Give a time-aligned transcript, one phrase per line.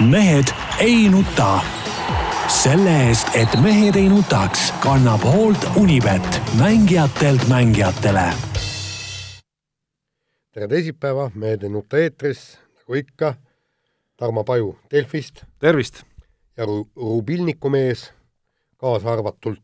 [0.00, 0.44] mehed
[0.80, 1.60] ei nuta.
[2.48, 8.32] selle eest, et mehed ei nutaks, kannab hoolt Unibet, mängijatelt mängijatele.
[10.54, 13.34] tere teisipäeva, Mehed ei nuta eetris, nagu ikka,
[14.16, 16.02] Tarmo Paju Delfist tervist!
[16.56, 18.12] ja Ru- Rubilniku mees
[18.76, 19.62] kaasa arvatult.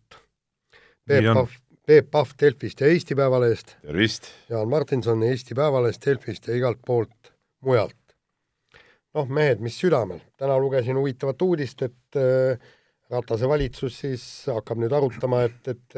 [1.08, 1.24] Nii Peep.
[1.34, 1.48] Pahv,
[1.86, 4.28] Peep Pahv Delfist ja Eesti Päevalehest, tervist!
[4.48, 7.32] Jaan Martinson Eesti Päevalehest, Delfist ja igalt poolt
[7.64, 7.96] mujalt.
[9.14, 12.72] Noh, mehed, mis südamel, täna lugesin huvitavat uudist, et äh,
[13.12, 15.96] Ratase valitsus siis hakkab nüüd arutama, et, et,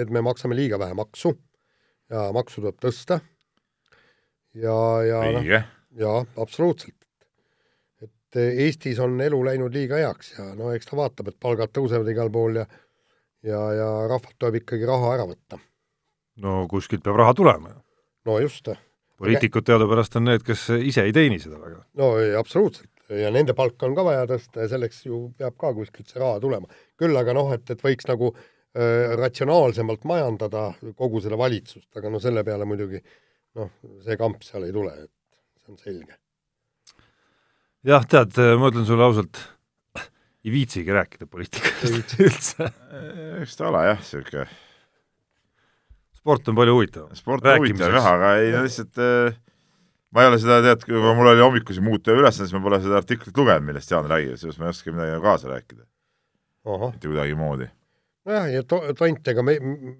[0.00, 1.34] et me maksame liiga vähe maksu
[2.10, 3.18] ja maksu tuleb tõsta.
[4.56, 5.60] ja, ja noh, õige,
[6.00, 6.96] jaa, absoluutselt.
[8.00, 12.08] et Eestis on elu läinud liiga heaks ja no eks ta vaatab, et palgad tõusevad
[12.10, 12.66] igal pool ja
[13.46, 15.58] ja, ja rahvalt tuleb ikkagi raha ära võtta.
[16.42, 17.80] no kuskilt peab raha tulema ju.
[18.28, 18.70] no just,
[19.20, 21.80] poliitikud teadupärast on need, kes ise ei teeni seda väga.
[22.00, 25.72] no ei, absoluutselt ja nende palka on ka vaja tõsta ja selleks ju peab ka
[25.76, 26.68] kuskilt see raha tulema.
[26.98, 30.68] küll aga noh, et, et võiks nagu äh, ratsionaalsemalt majandada
[30.98, 33.02] kogu seda valitsust, aga no selle peale muidugi
[33.56, 33.72] noh,
[34.04, 36.18] see kamp seal ei tule, et see on selge.
[37.86, 39.42] jah, tead, ma ütlen sulle ausalt,
[40.44, 42.70] ei viitsigi rääkida poliitikast üldse.
[43.40, 44.48] eks ta ole jah, niisugune
[46.26, 47.18] sport on palju huvitavam.
[47.18, 49.36] sport on huvitav jah, aga ei no lihtsalt äh,
[50.10, 52.98] ma ei ole seda, tead, kui mul oli hommikusi muud tööülesanded, siis ma pole seda
[53.00, 55.84] artiklit lugenud, millest Jaan räägib, seepärast ma ei oska midagi kaasa rääkida.
[56.66, 57.68] mitte kuidagimoodi.
[58.26, 59.58] nojah, ja to-, tont, ega me,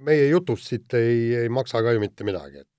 [0.09, 2.73] meie jutust siit ei, ei maksa ka ju mitte midagi, et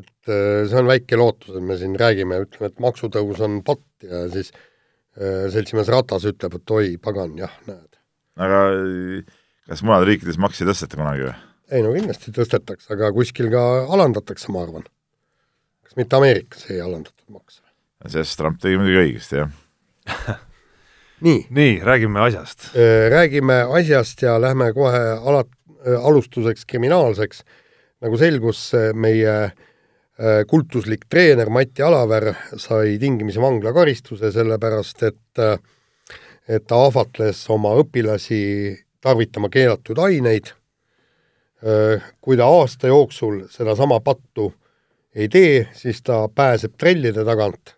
[0.00, 4.06] et äh, see on väike lootus, et me siin räägime, ütleme, et maksutõus on patt
[4.06, 8.00] ja siis äh, seltsimees Ratas ütleb, et oi, pagan, jah, näed.
[8.40, 11.40] aga äh, kas mujal riikides makse ei tõsteta kunagi või?
[11.72, 14.86] Ei no kindlasti tõstetakse, aga kuskil ka alandatakse, ma arvan.
[15.86, 17.62] kas mitte Ameerikas ei alandatud makse?
[18.06, 20.38] sellest Trump tegi muidugi õigesti, jah.
[21.26, 22.72] nii, nii, räägime asjast.
[23.14, 25.48] räägime asjast ja lähme kohe ala-,
[26.02, 27.44] alustuseks kriminaalseks.
[28.02, 35.56] nagu selgus, meie äh, kultuslik treener Mati Alaver sai tingimisi vanglakaristuse, sellepärast et äh,
[36.48, 38.40] et ta ahvatles oma õpilasi
[39.02, 40.52] tarvitama keelatud aineid.
[42.20, 44.48] Kui ta aasta jooksul sedasama pattu
[45.14, 47.76] ei tee, siis ta pääseb trellide tagant.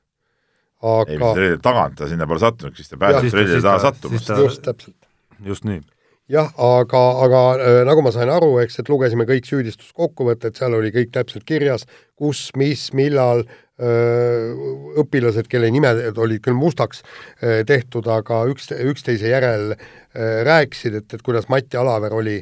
[1.08, 4.16] ei, aga mis tagant ta sinna pole sattunud, siis ta pääseb trellide taha ta- sattuma.
[4.18, 4.96] siis ta- just täpselt
[5.44, 5.80] just nii.
[6.28, 10.92] jah, aga, aga äh, nagu ma sain aru, eks, et lugesime kõik süüdistuskokkuvõtted, seal oli
[10.94, 11.84] kõik täpselt kirjas,
[12.16, 17.02] kus, mis, millal öö, õpilased, kelle nimed olid küll mustaks
[17.42, 22.36] öö, tehtud, aga üks, üksteise järel öö, rääkisid, et, et kuidas Mati Alaver oli,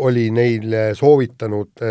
[0.00, 1.84] oli neile soovitanud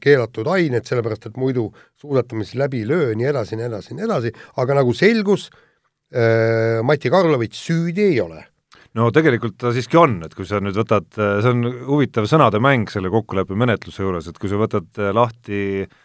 [0.00, 1.68] keelatud aineid, sellepärast et muidu
[2.00, 5.50] suusatamisi läbi ei löö, nii edasi, nii edasi, nii edasi, aga nagu selgus,
[6.86, 8.44] Mati Karlovitš süüdi ei ole.
[8.96, 13.10] No tegelikult ta siiski on, et kui sa nüüd võtad, see on huvitav sõnademäng selle
[13.12, 15.96] kokkuleppe menetluse juures, et kui sa võtad äh, lahti äh,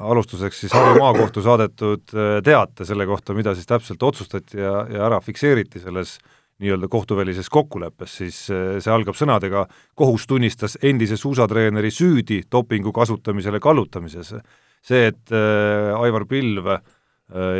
[0.00, 5.06] alustuseks siis Harju Maakohtu saadetud äh, teate selle kohta, mida siis täpselt otsustati ja, ja
[5.08, 6.18] ära fikseeriti selles
[6.62, 9.64] nii-öelda kohtuvälises kokkuleppes, siis äh, see algab sõnadega
[9.98, 14.34] kohus tunnistas endise suusatreeneri süüdi dopingu kasutamisele kallutamises.
[14.82, 16.80] see, et äh, Aivar Pilv äh,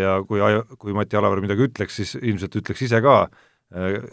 [0.03, 0.41] ja kui,
[0.79, 3.27] kui Mati Alaver midagi ütleks, siis ilmselt ütleks ise ka,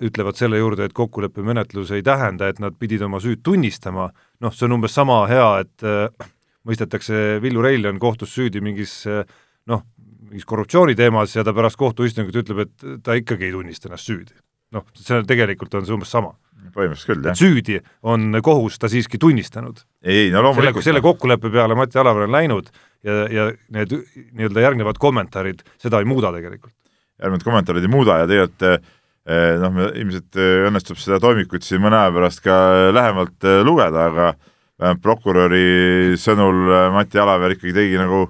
[0.04, 4.10] ütlevad selle juurde, et kokkuleppemenetlus ei tähenda, et nad pidid oma süüd tunnistama,
[4.44, 6.28] noh, see on umbes sama hea, et äh,
[6.66, 9.84] mõistetakse Villu Reiljan kohtus süüdi mingis noh,
[10.30, 14.34] mingis korruptsiooniteemas ja ta pärast kohtuistungit ütleb, et ta ikkagi ei tunnista ennast süüdi.
[14.76, 16.34] noh, see on, tegelikult on see umbes sama.
[16.76, 17.38] põhimõtteliselt küll, jah.
[17.38, 19.84] süüdi on kohus ta siiski tunnistanud.
[20.04, 20.84] ei, no selle, loomulikult.
[20.84, 22.72] selle kokkuleppe peale Mati Alaver on läinud
[23.06, 23.94] ja, ja need
[24.34, 26.74] nii-öelda järgnevad kommentaarid seda ei muuda tegelikult.
[27.22, 31.84] järgnevad kommentaarid ei muuda ja tegelikult eh, noh, me ilmselt eh, õnnestub seda toimikut siin
[31.84, 32.58] mõne aja pärast ka
[32.96, 34.34] lähemalt eh, lugeda, aga
[34.82, 38.26] vähemalt prokuröri sõnul eh, Mati Alaver ikkagi tegi nagu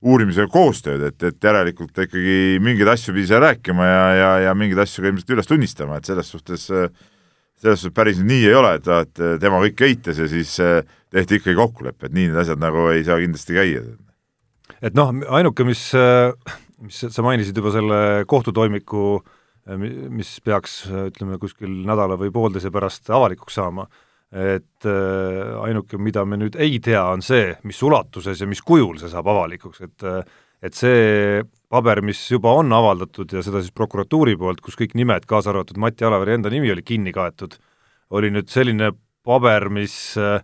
[0.00, 4.54] uurimisega koostööd, et, et järelikult ta ikkagi mingeid asju pidi seal rääkima ja, ja, ja
[4.56, 6.86] mingeid asju ka ilmselt üles tunnistama, et selles suhtes eh,
[7.60, 10.78] selles suhtes päris nii ei ole, et, et tema kõike eitas ja siis eh,
[11.12, 13.82] tehti ikkagi kokkulepe, et nii need asjad nagu ei saa kindlasti käia.
[14.80, 15.82] et noh, ainuke, mis,
[16.80, 18.00] mis sa mainisid juba selle
[18.30, 19.18] kohtutoimiku,
[19.76, 23.84] mis peaks, ütleme, kuskil nädala või poolteise pärast avalikuks saama,
[24.30, 29.00] et äh, ainuke, mida me nüüd ei tea, on see, mis ulatuses ja mis kujul
[29.00, 30.06] see saab avalikuks, et
[30.60, 31.40] et see
[31.72, 35.78] paber, mis juba on avaldatud ja seda siis prokuratuuri poolt, kus kõik nimed, kaasa arvatud
[35.80, 37.56] Mati Alaveri enda nimi oli kinni kaetud,
[38.12, 38.90] oli nüüd selline
[39.26, 40.42] paber, mis äh,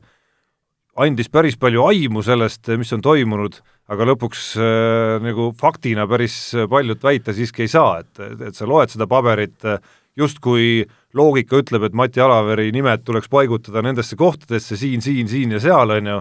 [0.96, 3.60] andis päris palju aimu sellest, mis on toimunud,
[3.92, 6.38] aga lõpuks äh, nagu faktina päris
[6.70, 9.68] paljut väita siiski ei saa, et, et sa loed seda paberit,
[10.16, 10.86] justkui
[11.16, 15.92] loogika ütleb, et Mati Alaveri nimed tuleks paigutada nendesse kohtadesse siin, siin, siin ja seal,
[15.96, 16.20] on ju,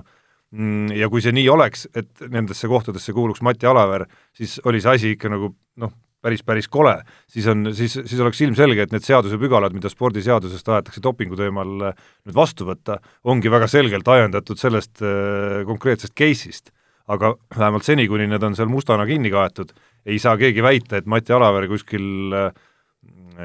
[0.56, 4.98] mm, ja kui see nii oleks, et nendesse kohtadesse kuuluks Mati Alaver, siis oli see
[4.98, 5.94] asi ikka nagu noh,
[6.26, 6.96] päris, päris kole,
[7.30, 12.36] siis on, siis, siis oleks ilmselge, et need seadusepügalad, mida spordiseadusest tahetakse dopingu teemal nüüd
[12.36, 12.98] vastu võtta,
[13.30, 16.74] ongi väga selgelt ajendatud sellest äh, konkreetsest case'ist.
[17.06, 19.76] aga vähemalt seni, kuni need on seal mustana kinni kaetud,
[20.10, 22.50] ei saa keegi väita, et Mati Alaver kuskil äh,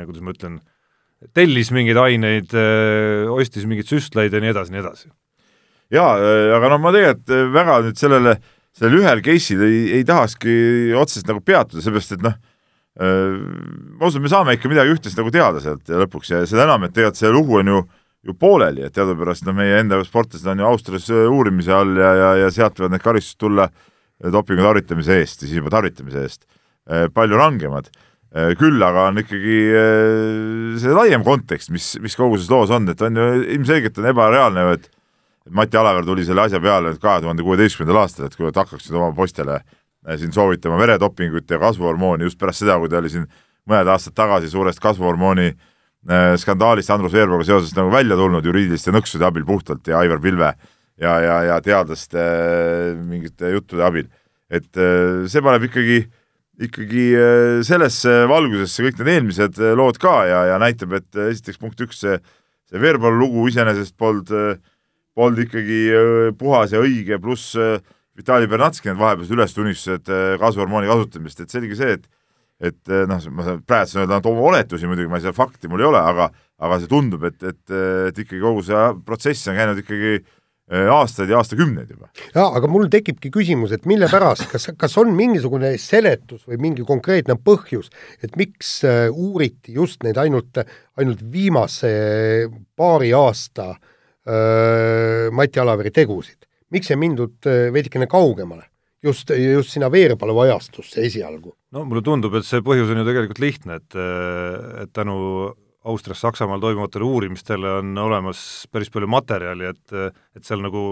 [0.07, 0.61] kuidas ma ütlen,
[1.37, 5.11] tellis mingeid aineid äh,, ostis mingeid süstlaid ja nii edasi, nii edasi.
[5.95, 6.13] jaa,
[6.57, 8.37] aga no ma tegelikult väga nüüd sellele,
[8.77, 10.53] sellel ühel case'il ei, ei tahakski
[10.99, 12.37] otseselt nagu peatuda, seepärast et noh,
[13.01, 16.85] ma usun, me saame ikka midagi üht-teist nagu teada sealt ja lõpuks ja seda enam,
[16.87, 17.83] et tegelikult see lugu on ju
[18.27, 22.31] ju pooleli, et teadupärast no meie enda sportlased on ju Austrias uurimise all ja, ja,
[22.43, 23.69] ja sealt võivad need karistused tulla
[24.35, 26.45] dopingu tarvitamise eest, siis juba tarvitamise eest,
[27.17, 27.89] palju rangemad.
[28.31, 29.57] Küll aga on ikkagi
[30.79, 33.25] see laiem kontekst, mis, mis kogu selles loos on, et on ju
[33.57, 34.91] ilmselgelt on ebareaalne ju, et
[35.51, 39.09] Mati Alaver tuli selle asja peale kahe tuhande kuueteistkümnendal aastal, et kui nad hakkaksid oma
[39.17, 39.65] poistele äh,
[40.09, 43.27] Äh, siin soovitama veredopingut ja kasvuhormooni just pärast seda, kui ta oli siin
[43.69, 49.27] mõned aastad tagasi suurest kasvuhormooni äh, skandaalist Andrus Veerpaluga seoses nagu välja tulnud juriidiliste nõksude
[49.29, 50.55] abil puhtalt ja Aivar Pilve
[50.97, 54.09] ja, ja, ja teadlaste äh, mingite juttude abil.
[54.51, 54.81] et
[55.31, 56.01] see paneb ikkagi,
[56.61, 57.05] ikkagi
[57.65, 62.19] sellesse valgusesse kõik need eelmised lood ka ja, ja näitab, et esiteks punkt üks, see,
[62.69, 64.29] see Veerpalu lugu iseenesest polnud,
[65.17, 65.81] polnud ikkagi
[66.37, 67.57] puhas ja õige, pluss
[68.21, 72.09] Vitali Bernatski need vahepealsed ülestunnistused äh, kasvuhormooni kasutamist, et selge see, et
[72.61, 75.71] et äh, noh, ma praegu saan öelda ainult oma oletusi muidugi, ma ei saa fakti,
[75.73, 76.27] mul ei ole, aga
[76.61, 77.73] aga see tundub, et, et,
[78.11, 80.35] et ikkagi kogu see protsess on käinud ikkagi äh,
[80.71, 82.11] aastaid ja aastakümneid juba.
[82.35, 86.87] jaa, aga mul tekibki küsimus, et mille pärast, kas, kas on mingisugune seletus või mingi
[86.87, 87.91] konkreetne põhjus,
[88.23, 88.81] et miks
[89.11, 90.63] uuriti just neid ainult,
[91.01, 91.91] ainult viimase
[92.79, 96.47] paari aasta öö, Mati Alaveri tegusid?
[96.75, 98.67] miks ei mindud äh, veidikene kaugemale?
[99.03, 101.55] just, just sinna Veerpalu ajastusse esialgu.
[101.73, 105.17] no mulle tundub, et see põhjus on ju tegelikult lihtne, et, äh, et tänu
[105.85, 109.95] Austrias, Saksamaal toimuvatele uurimistele on olemas päris palju materjali, et
[110.37, 110.83] et seal nagu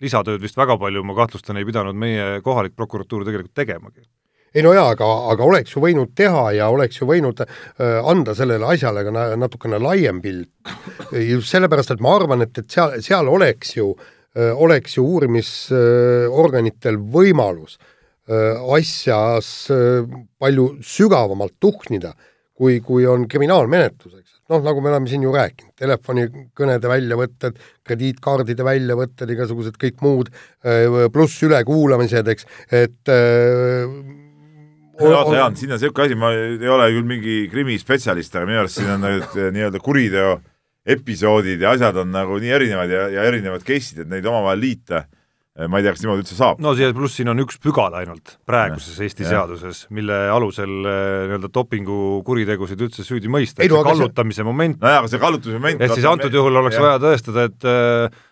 [0.00, 4.06] lisatööd vist väga palju, ma kahtlustan, ei pidanud meie kohalik prokuratuur tegelikult tegemagi
[4.54, 7.48] ei no jaa, aga, aga oleks ju võinud teha ja oleks ju võinud äh,
[8.08, 10.50] anda sellele asjale ka natukene laiem pilt.
[11.12, 16.96] just sellepärast, et ma arvan, et, et seal, seal oleks ju äh, oleks ju uurimisorganitel
[17.12, 17.78] võimalus
[18.28, 19.46] asjas
[20.36, 22.10] palju sügavamalt tuhnida,
[22.52, 24.27] kui, kui on kriminaalmenetlus, eks.
[24.48, 30.30] Noh, nagu me oleme siin ju rääkinud, telefonikõnede väljavõtted, krediitkaardide väljavõtted, igasugused kõik muud,
[31.12, 33.12] pluss ülekuulamised, eks, et
[34.98, 38.80] oota, Jaan, siin on niisugune asi, ma ei ole küll mingi krimispetsialist, aga minu arust
[38.80, 40.38] siin on nii-öelda kuriteo
[40.88, 45.04] episoodid ja asjad on nagu nii erinevad ja, ja erinevad case'id, et neid omavahel liita
[45.66, 46.60] ma ei tea, kas niimoodi üldse saab.
[46.62, 49.32] no siia pluss siin on üks pügal ainult praeguses ja, Eesti ja.
[49.32, 54.46] seaduses, mille alusel eh, nii-öelda dopingukuritegusid üldse süüdi mõista, see kallutamise see...
[54.46, 54.78] moment.
[54.84, 56.38] nojah, aga see kallutamise moment et siis antud me...
[56.38, 56.84] juhul oleks ja.
[56.86, 58.22] vaja tõestada, et äh,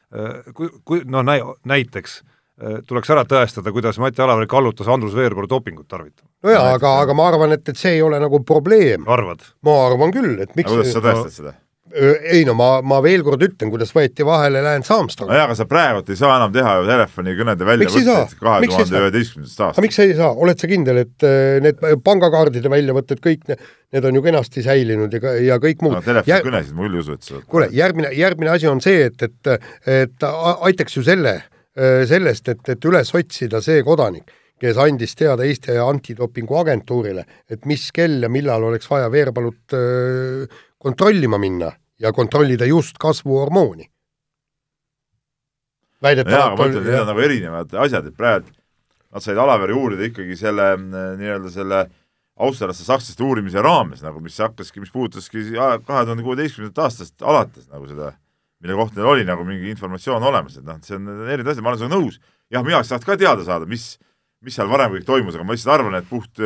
[0.54, 5.50] kui, kui noh, näi-, näiteks äh, tuleks ära tõestada, kuidas Mati Alaver kallutas Andrus Veerpalu
[5.50, 6.30] dopingut tarvitama.
[6.46, 9.08] nojaa, aga, aga ma arvan, et, et see ei ole nagu probleem.
[9.10, 9.42] arvad?
[9.66, 11.58] ma arvan küll, et miks aga kuidas sa tõestad no, seda?
[11.96, 15.30] Ei no ma, ma veel kord ütlen, kuidas võeti vahele Lance Armstrong.
[15.30, 19.82] nojah, aga sa praegult ei saa enam teha ju telefonikõnede väljavõtteid kahe tuhande üheteistkümnendast aastast.
[19.84, 21.26] miks sa ei saa, oled sa kindel, et
[21.64, 26.02] need pangakaardide väljavõtted, kõik need, need on ju kenasti säilinud ja, ja kõik muud no,.
[26.04, 29.70] telefonikõnesid ma küll ei usu, et sa kuule, järgmine, järgmine asi on see, et, et,
[30.02, 31.38] et aitaks ju selle,
[32.10, 37.90] sellest, et, et üles otsida see kodanik kes andis teada Eesti antidopingu agentuurile, et mis
[37.92, 39.74] kell ja millal oleks vaja Veerpalut
[40.80, 43.90] kontrollima minna ja kontrollida just kasvuhormooni.
[46.56, 48.52] ma ütlen, need on nagu erinevad asjad, et praegu
[49.14, 51.86] nad said Alaveri uurida ikkagi selle nii-öelda selle
[52.36, 57.88] austerlaste sakslaste uurimise raames nagu, mis hakkaski, mis puudutaski kahe tuhande kuueteistkümnendat aastast alates nagu
[57.88, 58.10] seda,
[58.60, 61.72] mille kohta neil oli nagu mingi informatsioon olemas, et noh, see on erinevad asjad, ma
[61.72, 62.20] olen sinuga nõus.
[62.52, 63.88] jah, mina oleks tahtnud ka teada saada, mis,
[64.44, 66.44] mis seal varem kõik toimus, aga ma lihtsalt arvan, et puht,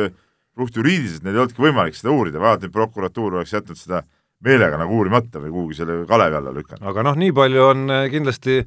[0.55, 4.09] puht juriidiliselt neil ei olnudki võimalik seda uurida, vaevalt et prokuratuur oleks jätnud seda äh,
[4.45, 6.85] meelega nagu uurimata või kuhugi selle kalevi alla lükanud.
[6.91, 8.61] aga noh, nii palju on eh, kindlasti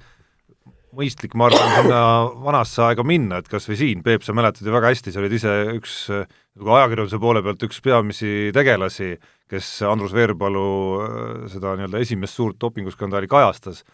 [0.95, 2.01] mõistlik, ma arvan, sinna
[2.45, 5.35] vanasse aega minna, et kas või siin, Peep, sa mäletad ju väga hästi, sa olid
[5.35, 9.17] ise üks nagu ajakirjanduse poole pealt üks peamisi tegelasi,
[9.51, 10.71] kes Andrus Veerpalu
[11.03, 13.85] eh, seda nii-öelda esimest suurt dopinguskandaali kajastas,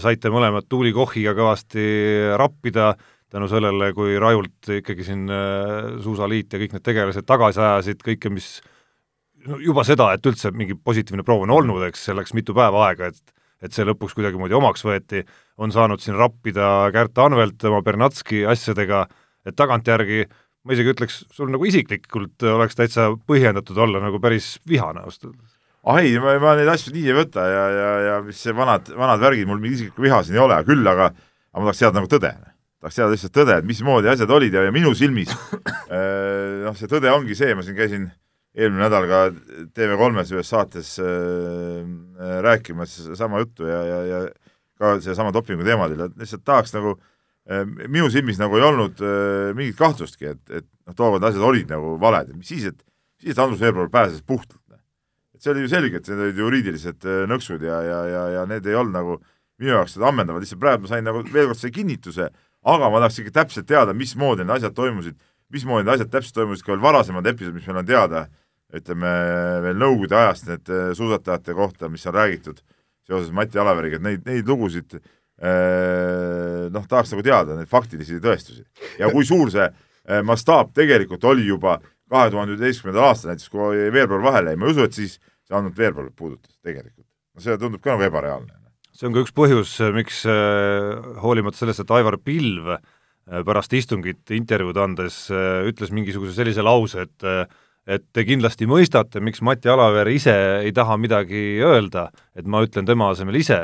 [0.00, 1.82] saite mõlemad Tuuli Kochiga kõvasti
[2.38, 2.92] rappida,
[3.34, 5.24] tänu sellele, kui rajult ikkagi siin
[6.04, 8.46] Suusaliit ja kõik need tegelased tagasi ajasid kõike, mis
[9.48, 12.88] no juba seda, et üldse mingi positiivne proov on olnud, eks, see läks mitu päeva
[12.88, 13.34] aega, et
[13.64, 15.22] et see lõpuks kuidagimoodi omaks võeti,
[15.56, 19.06] on saanud siin rappida Kärt Anvelt oma Bernatski asjadega,
[19.48, 20.26] et tagantjärgi
[20.66, 25.54] ma isegi ütleks, sul nagu isiklikult oleks täitsa põhjendatud olla nagu päris vihane ausalt öeldes
[25.86, 28.90] ah ei, ma, ma neid asju nii ei võta ja, ja, ja mis see vanad,
[28.98, 32.00] vanad värgid, mul mingi isiklikku viha siin ei ole, küll aga, aga ma tahaks teada
[32.00, 32.32] nagu tõde.
[32.82, 35.30] tahaks teada lihtsalt tõde, et mismoodi asjad olid ja, ja minu silmis
[36.66, 38.08] noh, see tõde ongi see, ma siin käisin
[38.56, 39.22] eelmine nädal ka
[39.76, 41.82] TV3-s ühes saates äh,
[42.46, 44.22] rääkimas sama juttu ja, ja, ja
[44.80, 49.52] ka sedasama dopingu teemadel, et lihtsalt tahaks nagu äh, minu silmis nagu ei olnud äh,
[49.56, 52.80] mingit kahtlustki, et, et noh, tookord asjad olid nagu valed, mis siis, et
[53.20, 54.60] siis, Andrus Veerpalu pääses puhtalt
[55.36, 58.44] et see oli ju selge, et need olid juriidilised äh, nõksud ja, ja, ja, ja
[58.48, 59.18] need ei olnud nagu
[59.60, 62.30] minu jaoks seda ammendavad, lihtsalt praegu ma sain nagu veel kord selle kinnituse,
[62.72, 65.18] aga ma tahaks ikka täpselt teada, mismoodi need asjad toimusid,
[65.52, 68.24] mismoodi need asjad täpselt toimusid, ka veel varasemad episoodid, mis meil on teada,
[68.74, 69.12] ütleme
[69.62, 72.62] veel Nõukogude ajast need äh, suusatajate kohta, mis on räägitud
[73.06, 78.64] seoses Mati Alaveriga, et neid, neid lugusid äh, noh, tahaks nagu teada, neid faktilisi tõestusi.
[78.98, 79.68] ja kui suur see
[80.22, 81.80] mastaap tegelikult oli juba
[82.10, 85.56] kahe tuhande üheteistkümnendal aastal näiteks, kui veebruar vahele jäi, ma ei usu, et siis see
[85.56, 87.06] ainult veebruari puudutas tegelikult.
[87.34, 88.54] no see tundub ka nagu ebareaalne.
[88.96, 90.92] see on ka üks põhjus, miks äh,
[91.22, 92.80] hoolimata sellest, et Aivar Pilv äh,
[93.46, 97.30] pärast istungit intervjuud andes äh, ütles mingisuguse sellise lause, et
[97.86, 102.88] et te kindlasti mõistate, miks Mati Alaver ise ei taha midagi öelda, et ma ütlen
[102.88, 103.60] tema asemel ise,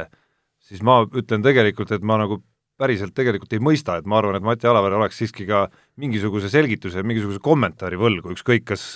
[0.62, 2.41] siis ma ütlen tegelikult, et ma nagu
[2.79, 5.67] päriselt tegelikult ei mõista, et ma arvan, et Mati Alaver oleks siiski ka
[6.00, 8.87] mingisuguse selgituse, mingisuguse kommentaari võlgu, ükskõik, kas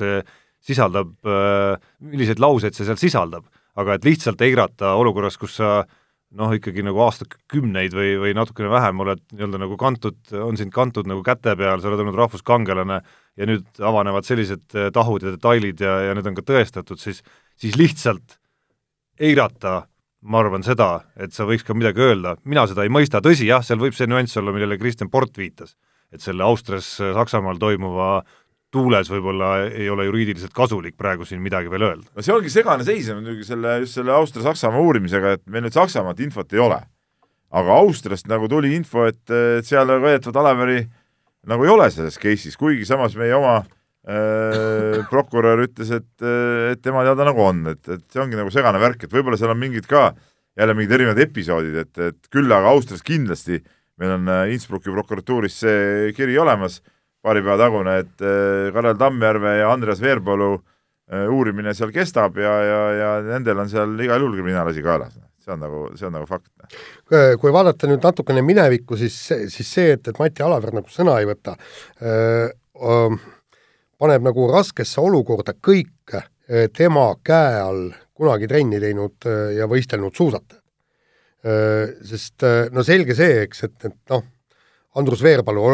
[0.67, 5.85] sisaldab, äh, milliseid lauseid see seal sisaldab, aga et lihtsalt eirata olukorras, kus sa
[6.37, 11.09] noh, ikkagi nagu aastakümneid või, või natukene vähem oled nii-öelda nagu kantud, on sind kantud
[11.09, 13.01] nagu käte peal, sa oled olnud rahvuskangelane
[13.37, 17.23] ja nüüd avanevad sellised äh, tahud ja detailid ja, ja need on ka tõestatud, siis,
[17.61, 18.39] siis lihtsalt
[19.21, 19.83] eirata
[20.27, 23.63] ma arvan seda, et sa võiks ka midagi öelda, mina seda ei mõista, tõsi jah,
[23.65, 25.77] seal võib see nüanss olla, millele Kristjan Port viitas,
[26.13, 28.25] et selle Austrias, Saksamaal toimuva
[28.77, 32.11] tuules võib-olla ei ole juriidiliselt kasulik praegu siin midagi veel öelda.
[32.13, 36.21] no see ongi segane seis muidugi selle, just selle Austria-Saksamaa uurimisega, et meil nüüd Saksamaalt
[36.25, 36.79] infot ei ole.
[37.57, 40.85] aga Austriast nagu tuli info, et, et seal väidetavalt Aleveri
[41.47, 43.61] nagu ei ole selles case'is, kuigi samas meie oma
[44.07, 48.79] Äh, prokurör ütles, et, et tema teada nagu on, et, et see ongi nagu segane
[48.79, 50.13] värk, et võib-olla seal on mingid ka
[50.57, 53.59] jälle mingid erinevad episoodid, et, et küll aga Austrias kindlasti
[53.99, 56.79] meil on äh, Innsbrucki prokuratuuris see kiri olemas,
[57.27, 60.55] paari päeva tagune, et äh, Karel Tammjärve ja Andreas Veerpalu
[61.31, 65.13] uurimine seal kestab ja, ja, ja nendel on seal igal juhul kriminaalasi kaelas
[65.47, 66.51] see on nagu, see on nagu fakt.
[67.41, 69.15] kui vaadata nüüd natukene minevikku, siis,
[69.53, 71.55] siis see, et, et Mati Alaver nagu sõna ei võta
[72.03, 72.49] öö,
[73.97, 76.17] paneb nagu raskesse olukorda kõik
[76.77, 80.63] tema käe all kunagi trenni teinud ja võistelnud suusatajad.
[82.07, 82.43] Sest
[82.75, 84.23] no selge see, eks, et, et noh,
[84.99, 85.65] Andrus Veerpalu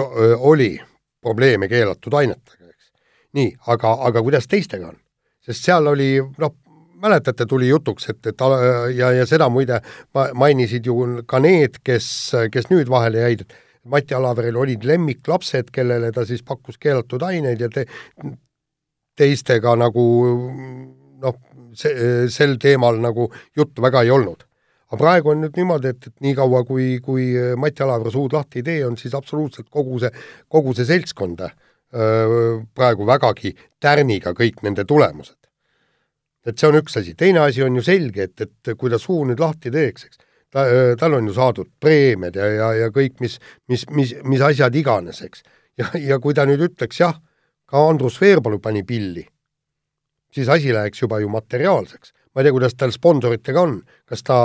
[0.49, 0.73] oli
[1.23, 2.91] probleeme keelatud ainetega, eks.
[3.39, 4.99] nii, aga, aga kuidas teistega on?
[5.43, 6.55] sest seal oli noh,
[7.03, 8.45] mäletate, tuli jutuks, et, et
[8.95, 9.81] ja, ja seda muide
[10.39, 12.07] mainisid ju ka need, kes,
[12.53, 13.61] kes nüüd vahele jäid, et
[13.91, 17.89] Mati Alaveril olid lemmiklapsed, kellele ta siis pakkus keelatud aineid ja te,
[19.19, 20.05] teistega nagu
[21.23, 21.41] noh,
[21.75, 23.27] see, sel teemal nagu
[23.59, 24.47] juttu väga ei olnud.
[24.93, 28.67] Aga praegu on nüüd niimoodi, et, et niikaua, kui, kui Mati Alaver suud lahti ei
[28.67, 30.11] tee, on siis absoluutselt kogu see,
[30.53, 35.39] kogu see seltskond öö, praegu vägagi tärniga kõik nende tulemused.
[36.45, 39.25] et see on üks asi, teine asi on ju selge, et, et kui ta suu
[39.25, 40.21] nüüd lahti teeks, eks
[40.53, 40.65] ta,
[41.01, 43.39] tal on ju saadud preemiad ja, ja, ja kõik, mis,
[43.71, 45.45] mis, mis, mis asjad iganes, eks.
[45.81, 47.17] ja, ja kui ta nüüd ütleks jah,
[47.69, 49.25] ka Andrus Veerpalu pani pilli,
[50.33, 52.13] siis asi läheks juba ju materiaalseks.
[52.33, 54.41] Ma ei tea, kuidas tal sponsoritega on, kas ta,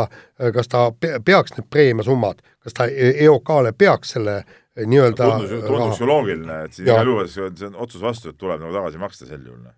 [0.54, 4.42] kas ta peaks need preemiasummad, kas ta EOK-le peaks selle
[4.78, 8.62] nii-öelda tundus, tundus ju loogiline, et siin igal juhul see on otsus vastu, et tuleb
[8.62, 9.70] nagu tagasi maksta sel juhul.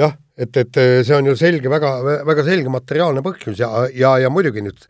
[0.00, 1.92] jah, et, et see on ju selge, väga,
[2.26, 4.88] väga selge materiaalne põhjus ja, ja, ja muidugi nüüd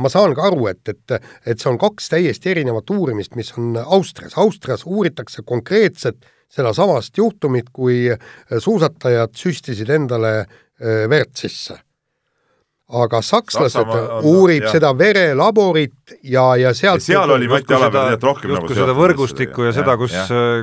[0.00, 3.76] ma saan ka aru, et, et, et see on kaks täiesti erinevat uurimist, mis on
[3.78, 4.34] Austrias.
[4.40, 8.08] Austrias uuritakse konkreetselt sedasamast juhtumit, kui
[8.50, 10.32] suusatajad süstisid endale
[10.80, 11.78] verd sisse.
[12.88, 14.72] Aga sakslased Saksamaa on, uurib jah.
[14.78, 19.66] seda verelaborit ja, ja sealt ja seal oli Mati nii et rohkem nagu seda võrgustikku
[19.66, 20.14] ja, ja seda, kus,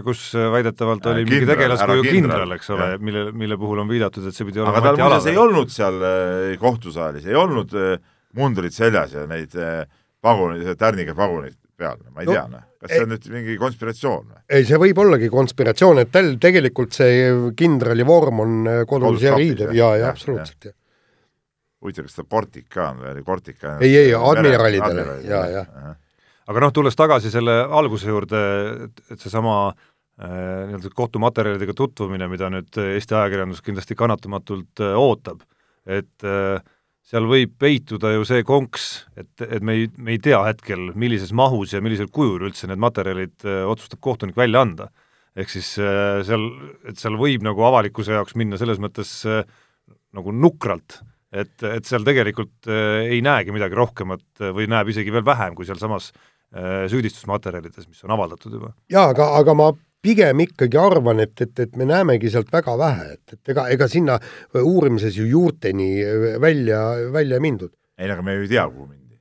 [0.08, 0.24] kus
[0.56, 4.64] väidetavalt oli mingi tegelaskuju kindral, eks ole, mille, mille puhul on viidatud, et see pidi
[4.64, 6.02] olema aga tal muuseas ei olnud seal
[6.64, 7.94] kohtusaalis, ei olnud äh,
[8.40, 9.54] mundrid seljas ja neid
[10.26, 12.64] paguneid, tärniga paguneid peal, ma ei no, tea, noh.
[12.82, 14.42] kas see on nüüd mingi konspiratsioon või?
[14.48, 17.30] ei, see võib ollagi konspiratsioon, et tal tegelikult see
[17.60, 20.76] kindrali vorm on äh, kodus ja riidev ja, ja absoluutselt, jah.
[21.86, 23.78] Huvitav, kas ta Cortic ka on või oli Cortic ka?
[23.80, 25.66] ei, ei, admiralidele ja, ja.
[26.52, 28.44] aga noh, tulles tagasi selle alguse juurde,
[29.14, 30.30] et seesama äh,
[30.68, 35.46] nii-öelda kohtumaterjalidega tutvumine, mida nüüd Eesti ajakirjandus kindlasti kannatamatult äh, ootab,
[35.86, 36.60] et äh,
[37.06, 41.34] seal võib peituda ju see konks, et, et me ei, me ei tea hetkel, millises
[41.38, 44.90] mahus ja millisel kujul üldse need materjalid äh, otsustab kohtunik välja anda.
[45.36, 46.48] ehk siis äh, seal,
[46.88, 49.44] et seal võib nagu avalikkuse jaoks minna selles mõttes äh,
[50.16, 51.02] nagu nukralt,
[51.36, 56.12] et, et seal tegelikult ei näegi midagi rohkemat või näeb isegi veel vähem kui sealsamas
[56.56, 58.70] süüdistusmaterjalides, mis on avaldatud juba.
[58.92, 59.74] jaa, aga, aga ma
[60.06, 63.88] pigem ikkagi arvan, et, et, et me näemegi sealt väga vähe, et, et ega, ega
[63.92, 64.20] sinna
[64.62, 65.90] uurimises ju juurteni
[66.42, 67.74] välja, välja ei mindud.
[67.98, 69.18] ei, aga me ju ei tea, kuhu mindi.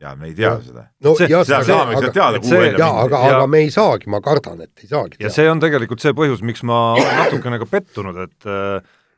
[0.00, 0.60] ja me ei tea ja.
[0.64, 0.86] seda.
[1.04, 4.22] no see, jah, saame aga, teada, kuhu välja jaa, aga, aga me ei saagi, ma
[4.24, 5.26] kardan, et ei saagi teada.
[5.26, 8.50] ja see on tegelikult see põhjus, miks ma olen natukene ka pettunud, et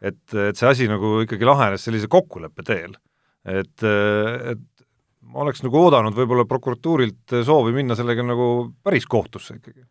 [0.03, 2.97] et, et see asi nagu ikkagi lahenes sellise kokkuleppe teel.
[3.47, 4.67] et, et
[5.33, 8.47] ma oleks nagu oodanud võib-olla prokuratuurilt soovi minna sellega nagu
[8.85, 9.83] päris kohtusse ikkagi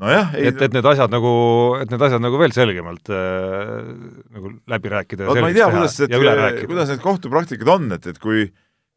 [0.00, 1.30] nojah, et, et need asjad nagu,
[1.80, 3.92] et need asjad nagu veel selgemalt äh,
[4.32, 6.68] nagu läbi rääkida ja selgeks teha kuidas, et, ja üle rääkida.
[6.72, 8.48] kuidas need kohtupraktikad on, et, et kui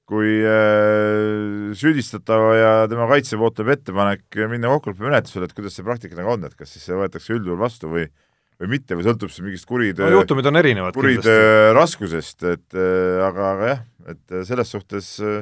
[0.10, 6.20] kui äh, süüdistatava ja tema kaitse poolt tuleb ettepanek minna kokkuleppemenetlusele, et kuidas see praktika
[6.20, 8.08] nagu on, et kas siis see võetakse üldjuhul vastu või
[8.62, 13.24] või mitte või sõltub see mingist kuritöö no, juhtumid on erinevad kuritöö raskusest, et äh,
[13.26, 15.42] aga, aga jah, et selles suhtes äh,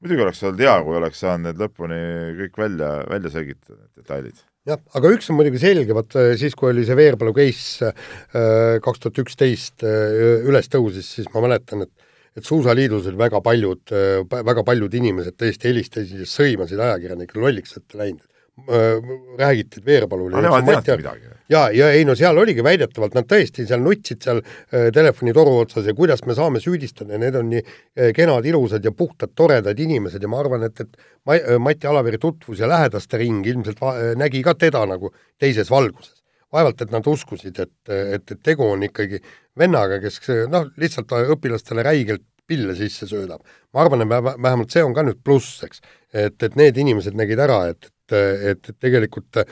[0.00, 2.02] muidugi oleks olnud hea, kui oleks saanud need lõpuni
[2.42, 6.56] kõik välja, välja selgitada, need detailid jah, aga üks on muidugi selge, vot äh, siis,
[6.58, 11.86] kui oli see Veerpalu case äh, kaks tuhat üksteist äh, üles tõusis, siis ma mäletan,
[11.86, 13.92] et et Suusaliidus olid väga paljud,
[14.26, 18.24] väga paljud inimesed tõesti helistasid ja sõimasid ajakirjanikke lolliks ette läinud.
[18.54, 20.68] Räägiti, et Veerpalu oli teadnud
[21.00, 25.56] midagi ja, ja ei no seal oligi väidetavalt, nad tõesti seal nutsid seal äh, telefonitoru
[25.64, 29.78] otsas ja kuidas me saame süüdistada, need on nii äh, kenad, ilusad ja puhtad, toredad
[29.80, 30.22] inimesed.
[30.22, 33.94] Ja ma arvan, et, et Ma, äh, Mati Alaveri tutvus ja lähedaste ring ilmselt va,
[33.96, 36.20] äh, nägi ka teda nagu teises valguses.
[36.54, 39.18] vaevalt, et nad uskusid, et, et, et tegu on ikkagi
[39.58, 40.20] vennaga, kes
[40.52, 43.40] noh, lihtsalt õpilastele räigelt pille sisse söödab.
[43.72, 44.08] ma arvan, et
[44.42, 45.80] vähemalt see on ka nüüd pluss, eks.
[46.12, 48.16] et, et need inimesed nägid ära, et, et,
[48.52, 49.44] et, et tegelikult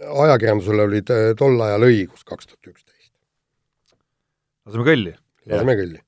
[0.00, 3.12] ajakirjandusel olid äh, tol ajal õigus, kaks tuhat üksteist.
[4.66, 5.16] laseme kõlli.
[5.50, 6.00] laseme kõlli.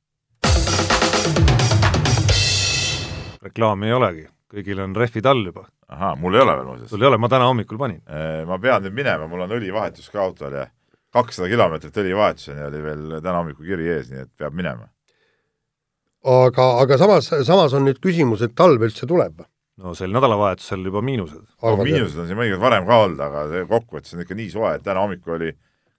[3.42, 5.66] reklaami ei olegi, kõigil on rehvid all juba.
[5.92, 6.90] ahaa, mul ei ole veel muuseas.
[6.90, 8.00] sul ei ole, ma täna hommikul panin.
[8.46, 10.66] Ma pean nüüd minema, mul on õlivahetus ka autol ja
[11.12, 14.88] kakssada kilomeetrit õlivahetuseni oli veel täna hommikul kiri ees, nii et peab minema.
[16.22, 19.42] Aga, aga samas, samas on nüüd küsimus, et talv üldse tuleb
[19.82, 21.42] no sel nädalavahetusel juba miinused.
[21.62, 24.84] no miinused on siin mõnikord varem ka olnud, aga kokkuvõttes on ikka nii soe, et
[24.84, 25.52] täna hommikul oli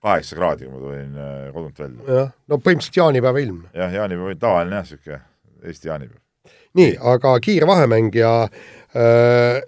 [0.04, 2.20] kaheksa kraadi, kui ma tulin äh, kodunt välja.
[2.20, 3.64] jah, no põhimõtteliselt jaanipäeva ilm.
[3.74, 5.22] jah, jaanipäev, tavaline jah, niisugune
[5.64, 6.54] Eesti jaanipäev.
[6.80, 9.62] nii, aga kiire vahemäng ja äh,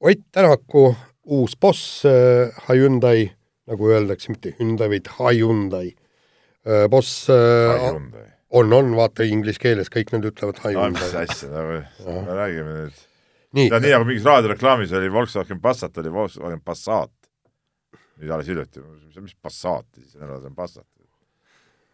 [0.00, 0.94] Ott Tänaku
[1.28, 3.30] uus boss äh, Hyundai,
[3.68, 5.90] nagu öeldakse, mitte Hyundai, vaid Hyundai
[6.64, 10.90] äh, boss äh, on, on, vaata inglise keeles kõik need ütlevad Hyundai.
[10.90, 13.00] no mis asja, no me räägime nüüd
[13.56, 17.12] nii, ta nii nagu mingis raadioreklaamis oli Volkswagen Passat, oli Volkswagen Passat.
[18.20, 18.82] nüüd alles hiljuti,
[19.20, 20.86] mis Passat siis, see on Passat.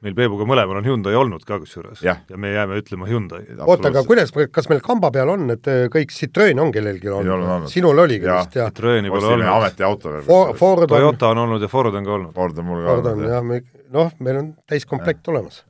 [0.04, 2.18] Meil Peebuga mõlemal on Hyundai olnud ka kusjuures ja.
[2.28, 3.46] ja me jääme ütlema Hyundai.
[3.64, 7.68] oota, aga kuidas, kas meil kamba peal on, et äh, kõik Citroen on kellelgi olnud?
[7.72, 8.68] sinul oligi vist, jah?
[8.72, 9.48] Citroeni pole olnud.
[9.54, 10.26] ametiauto veel.
[10.60, 10.90] Ford on.
[10.92, 12.34] Toyota on olnud ja Ford on ka olnud.
[12.36, 13.60] Ford on mul ka Ford olnud, jah, me,
[13.94, 15.62] noh, meil on täiskomplekt olemas.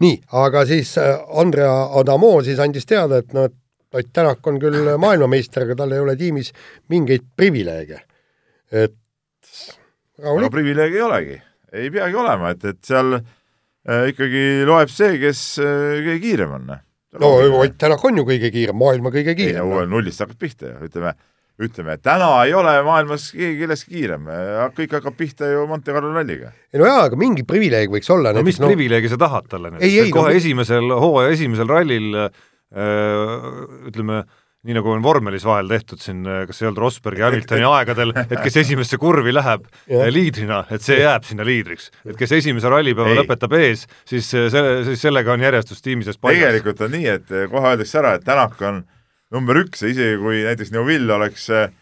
[0.00, 3.56] nii, aga siis äh, Andrea Adamo siis andis teada, et noh, et
[3.90, 6.52] Ott Tänak on küll maailmameister, aga tal ei ole tiimis
[6.92, 7.96] mingeid privileege.
[8.70, 8.94] et
[10.14, 10.44] rahulik.
[10.46, 11.38] aga privileege ei olegi,
[11.72, 13.24] ei peagi olema, et, et seal äh,
[14.10, 16.70] ikkagi loeb see, kes äh, kõige kiirem on.
[17.20, 19.60] no Ott Tänak on ju kõige kiirem, maailma kõige kiirem.
[19.60, 21.16] ei no nullist hakkab pihta ju, ütleme
[21.60, 24.28] ütleme, täna ei ole maailmas keegi kellestki kiirem,
[24.78, 26.54] kõik hakkab pihta ju Monte Carlo ralliga.
[26.72, 28.32] ei no jaa, aga mingi privileeg võiks olla.
[28.32, 28.70] no mis no...
[28.70, 30.14] privileegi sa tahad talle nüüd?
[30.14, 32.30] kohe no, esimesel, hooaja esimesel rallil
[32.70, 34.24] Äh, ütleme,
[34.66, 38.58] nii nagu on vormelis vahel tehtud siin, kas ei olnud Rosbergi Hamiltoni aegadel, et kes
[38.64, 40.08] esimesse kurvi läheb ja.
[40.12, 41.88] liidrina, et see jääb sinna liidriks.
[42.04, 46.50] et kes esimese rallipäeva lõpetab ees, siis selle, siis sellega on järjestus tiimi sees paigas.
[46.50, 48.84] tegelikult on nii, et kohe öeldakse ära, et Tänak on
[49.32, 51.72] number üks ja isegi kui näiteks Neuvill oleks äh,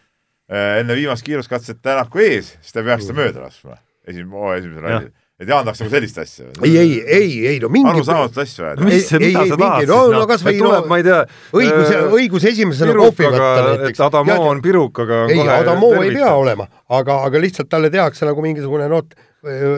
[0.79, 3.75] enne viimast kiiruskatset Tänaku ees, siis ta peaks ta mööda laskma
[4.07, 6.49] esim-, hooaja esimesel rallil et Jaan tahaks nagu sellist asja.
[6.67, 8.87] ei, ei, ei, ei no mingi arusaamatut asja no ajada.
[8.89, 10.89] mis see, mida ei, sa ei, tahad mingi- no- siis, no kas või tuleb, no-
[10.91, 11.19] ma ei tea,
[11.61, 13.93] õigus äh, õigus esimesena kohvi võtta näiteks.
[13.95, 16.67] et Adamo on pirukaga ei, kohe Adamo ei pea olema,
[16.99, 18.89] aga, aga lihtsalt talle tehakse nagu mingisugune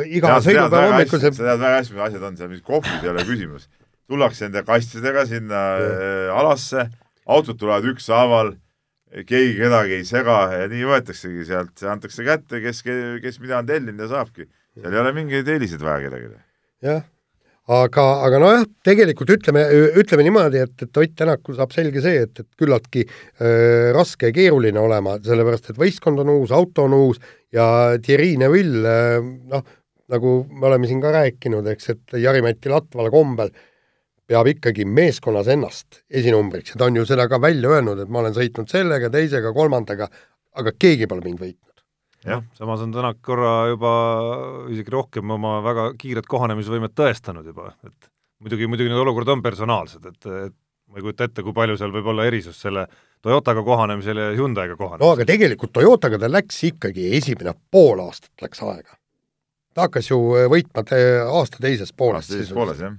[0.10, 2.38] iga Jaan, sa tead sõidupäeva väga hommikul see sa tead väga hästi, mis asjad on,
[2.39, 3.67] seal mingis kohvis ei ole küsimus.
[4.10, 6.88] tullakse nende kastidega sinna äh, alasse,
[7.30, 8.56] autod tulevad ükshaaval,
[9.28, 12.82] keegi kedagi ei sega ja nii võetaksegi sealt, antakse kätte, kes,
[13.21, 14.47] kes mida on tellinud ja saabki.
[14.78, 16.40] Seal ei ole mingeid eeliseid vaja kellelegi.
[16.86, 17.02] jah,
[17.72, 19.66] aga, aga nojah, tegelikult ütleme,
[20.02, 24.36] ütleme niimoodi, et, et Ott Tänakul saab selge see, et, et küllaltki äh, raske ja
[24.36, 27.22] keeruline olema, sellepärast et võistkond on uus, auto on uus
[27.54, 28.96] ja Thierry Neville
[29.52, 29.66] noh,
[30.12, 33.52] nagu me oleme siin ka rääkinud, eks, et Jari-Mati Latvala kombel
[34.32, 38.24] peab ikkagi meeskonnas ennast esinumbriks ja ta on ju seda ka välja öelnud, et ma
[38.24, 40.08] olen sõitnud sellega, teisega, kolmandaga,
[40.60, 41.71] aga keegi pole mind võitnud.
[42.26, 43.92] Jah, samas on Tänak korra juba
[44.72, 50.06] isegi rohkem oma väga kiiret kohanemisvõimet tõestanud juba, et muidugi, muidugi need olukorrad on personaalsed,
[50.06, 50.58] et, et
[50.92, 52.88] ma ei kujuta ette, kui palju seal võib olla erisus selle
[53.22, 55.06] Toyotaga kohanemisel ja Hyundai'ga kohanemisel.
[55.06, 58.98] no aga tegelikult Toyotaga ta läks ikkagi esimene pool aastat läks aega.
[59.74, 60.20] ta hakkas ju
[60.52, 62.28] võitma te, aasta teises pooles.
[62.28, 62.98] teises pooles, jah.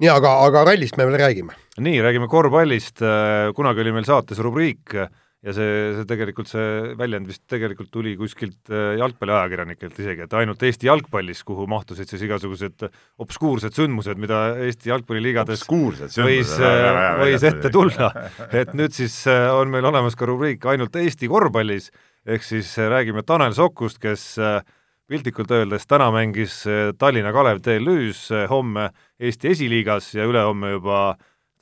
[0.00, 1.56] nii, aga, aga rallist me veel räägime.
[1.80, 3.04] nii, räägime korvpallist,
[3.56, 4.96] kunagi oli meil saates rubriik
[5.44, 10.62] ja see, see tegelikult, see väljend vist tegelikult tuli kuskilt äh, jalgpalliajakirjanikelt isegi, et ainult
[10.64, 12.86] Eesti jalgpallis, kuhu mahtusid siis igasugused
[13.20, 17.20] obskuursed sündmused, mida Eesti jalgpalliliigades võis, sündmused.
[17.20, 18.08] võis ette tulla.
[18.62, 21.90] et nüüd siis äh, on meil olemas ka rubriik ainult Eesti korvpallis,
[22.24, 24.38] ehk siis äh, räägime Tanel Sokust, kes
[25.04, 26.62] piltlikult öeldes täna mängis
[26.96, 28.88] Tallinna Kalev TLÜ-s, homme
[29.20, 31.02] Eesti esiliigas ja ülehomme juba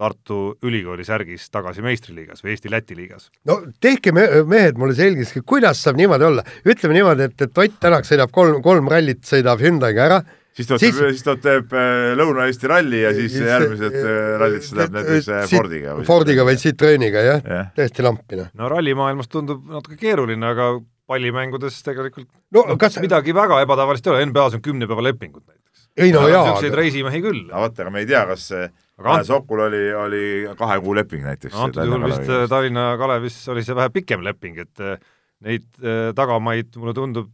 [0.03, 3.31] Tartu Ülikooli särgis tagasi meistriliigas või Eesti-Läti liigas.
[3.47, 7.81] no tehke me, mehed mulle selgeks, kuidas saab niimoodi olla, ütleme niimoodi, et, et Ott
[7.83, 10.19] Tänak sõidab kolm, kolm rallit, sõidab Hyundai'ga ära,
[10.57, 11.17] siis ta Siis- siis...
[11.17, 15.47] siis ta teeb äh, Lõuna-Eesti ralli ja siis järgmised äh, rallid siis läheb näiteks äh,
[15.51, 15.97] Fordiga.
[16.09, 17.59] Fordiga või Citroeniga, jah ja.
[17.61, 18.51] jah, täiesti lampi, noh.
[18.59, 20.73] no rallimaailmas tundub natuke keeruline, aga
[21.11, 25.89] pallimängudes tegelikult no kas, midagi väga ebatavalist ei ole, NBA-s on kümne päeva lepingud näiteks.
[25.97, 27.45] ei no jaa, niisuguseid reisimehi küll.
[27.51, 28.69] aga vaata, aga me ei tea, kas see
[29.03, 30.25] Aga Tanel Sokul oli, oli
[30.59, 31.55] kahe kuu leping näiteks.
[31.59, 35.01] antud juhul vist Tallinna Kalevis oli see vähe pikem leping, et äh,
[35.43, 37.33] neid äh, tagamaid, mulle tundub,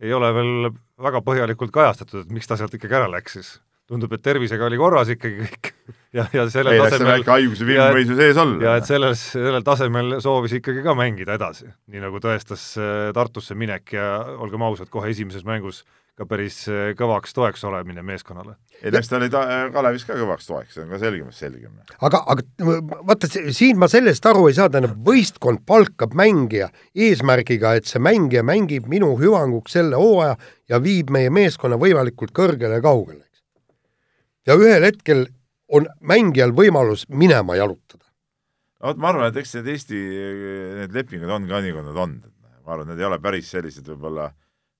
[0.00, 3.54] ei ole veel väga põhjalikult kajastatud, et miks ta sealt ikkagi ära läks siis.
[3.86, 5.70] Tundub, et tervisega oli korras ikkagi kõik
[6.18, 8.62] ja, ja sellel ei, läks seal tasemel väike haiguse ja- film võis ju sees olla.
[8.66, 13.54] ja et selles, sellel tasemel soovis ikkagi ka mängida edasi, nii nagu tõestas äh, Tartusse
[13.58, 14.08] minek ja
[14.42, 15.84] olgem ausad, kohe esimeses mängus
[16.16, 18.54] ka päris äh, kõvaks toeks olemine meeskonnale.
[18.80, 21.74] ei, eks ta oli ta- Kalevis ka kõvaks toeks, see on ka selgemast selgem.
[22.00, 27.86] aga, aga vaata, siin ma sellest aru ei saa, tähendab võistkond palkab mängija eesmärgiga, et
[27.86, 30.34] see mängija mängib minu hüvanguks selle hooaja
[30.72, 33.25] ja viib meie meeskonna võimalikult kõrgele ja kaugele.
[34.46, 35.26] Ja ühel hetkel
[35.68, 38.04] on mängijal võimalus minema jalutada.
[38.80, 40.00] no vot, ma arvan, et eks need Eesti
[40.80, 42.18] need lepingud on ka nii, kui nad on.
[42.62, 44.30] ma arvan, need ei ole päris sellised võib-olla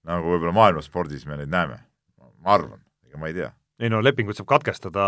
[0.06, 1.80] nagu võib-olla maailmaspordis me neid näeme.
[2.18, 3.50] ma arvan, ega ma ei tea.
[3.82, 5.06] ei no lepingut saab katkestada,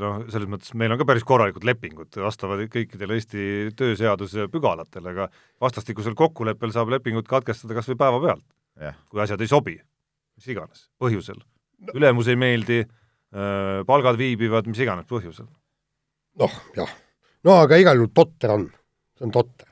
[0.00, 5.28] noh, selles mõttes meil on ka päris korralikud lepingud, vastavad kõikidele Eesti tööseaduse pügalatele, aga
[5.62, 8.46] vastastikusel kokkuleppel saab lepingut katkestada kas või päevapealt,
[8.80, 9.76] jah, kui asjad ei sobi,
[10.38, 11.44] mis iganes põhjusel.
[11.94, 12.80] ülemus ei meeldi,
[13.28, 15.48] palgad viibivad, mis iganes põhjusel.
[16.40, 16.92] noh, jah.
[17.44, 18.68] no aga igal juhul totter on,
[19.18, 19.68] see on totter.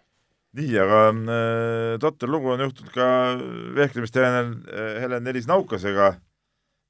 [0.60, 3.08] nii, aga äh, totter lugu on juhtunud ka
[3.78, 6.14] vehklemistreener äh, Helen Nelis-Naukasega,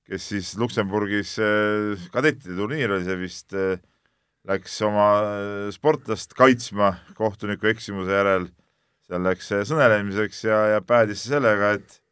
[0.06, 3.78] kes siis Luksemburgis äh, kadettide turniir oli see vist äh,,
[4.46, 8.48] läks oma äh, sportlast kaitsma kohtuniku eksimuse järel,
[9.06, 12.02] seal läks äh, sõnelemiseks ja, ja päädis sellega, et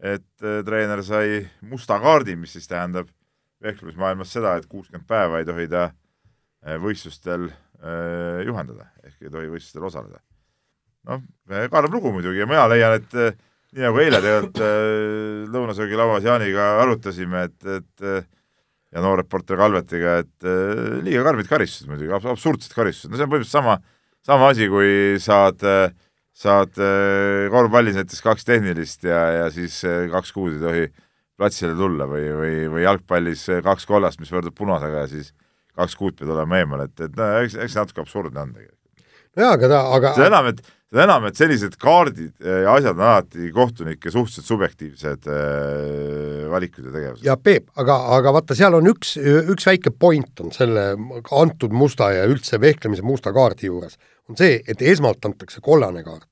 [0.00, 3.10] et äh, treener sai musta kaardi, mis siis tähendab
[3.64, 9.52] vehklemismaailmas seda, et kuuskümmend päeva ei tohi ta äh, võistlustel äh, juhendada ehk ei tohi
[9.52, 10.20] võistlustel osaleda.
[11.08, 11.22] Noh,
[11.72, 13.14] kaarab lugu muidugi ja mina leian, et
[13.72, 14.58] nii nagu eile tegelikult
[15.54, 18.26] lõunasöögilauas Jaaniga arutasime, et, et
[18.92, 20.48] ja noorreporter Kalvetiga, et
[21.06, 23.78] liiga karmid karistused muidugi, absurdsed karistused, no see on põhimõtteliselt sama,
[24.28, 25.64] sama asi, kui saad,
[26.36, 26.82] saad
[27.54, 29.80] korvpallis näiteks kaks tehnilist ja, ja siis
[30.12, 30.84] kaks kuud ei tohi
[31.40, 35.32] platsile tulla või, või, või jalgpallis eh, kaks kollast, mis võrdub punasega ja siis
[35.78, 39.08] kaks kuud pead olema eemal, et, et no eks, eks natuke absurdne on tegelikult.
[39.38, 43.04] nojaa, aga ta, aga seda enam, et seda enam, et sellised kaardid ja asjad on
[43.06, 47.26] alati kohtunike suhteliselt subjektiivsed äh, valikud ja tegevused.
[47.28, 49.14] ja Peep, aga, aga vaata, seal on üks,
[49.54, 50.90] üks väike point on selle
[51.40, 53.96] antud musta ja üldse vehklemise musta kaardi juures,
[54.28, 56.29] on see, et esmalt antakse kollane kaart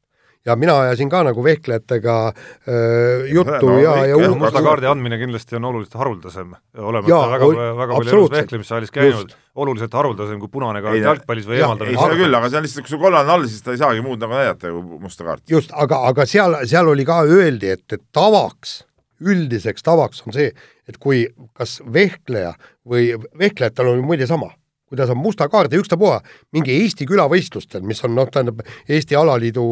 [0.48, 5.18] ja mina ajasin ka nagu vehklejatega äh, juttu No, ja, ja uut- musta kaardi andmine
[5.20, 7.50] kindlasti on oluliselt haruldasem, olemata Jaa, väga,
[7.82, 9.34] väga palju elus vehklemissaalis käinud.
[9.58, 11.96] Oluliselt haruldasem kui punane kaart jalgpallis või eemaldamine.
[11.96, 14.04] ei, seda küll, aga see on lihtsalt, kui sul kollane all, siis ta ei saagi
[14.06, 15.50] muud nagu näidata kui musta kaarti.
[15.52, 18.78] just, aga, aga seal, seal oli ka öeldi, et, et tavaks,
[19.18, 20.52] üldiseks tavaks on see,
[20.88, 21.24] et kui
[21.58, 22.54] kas vehkleja
[22.88, 24.52] või vehklejatel on muide sama,
[24.88, 26.18] kui ta saab musta kaardi, ükstapuha
[26.56, 29.64] mingi Eesti külavõistlustel, mis on noh, tähendab Eesti alaliidu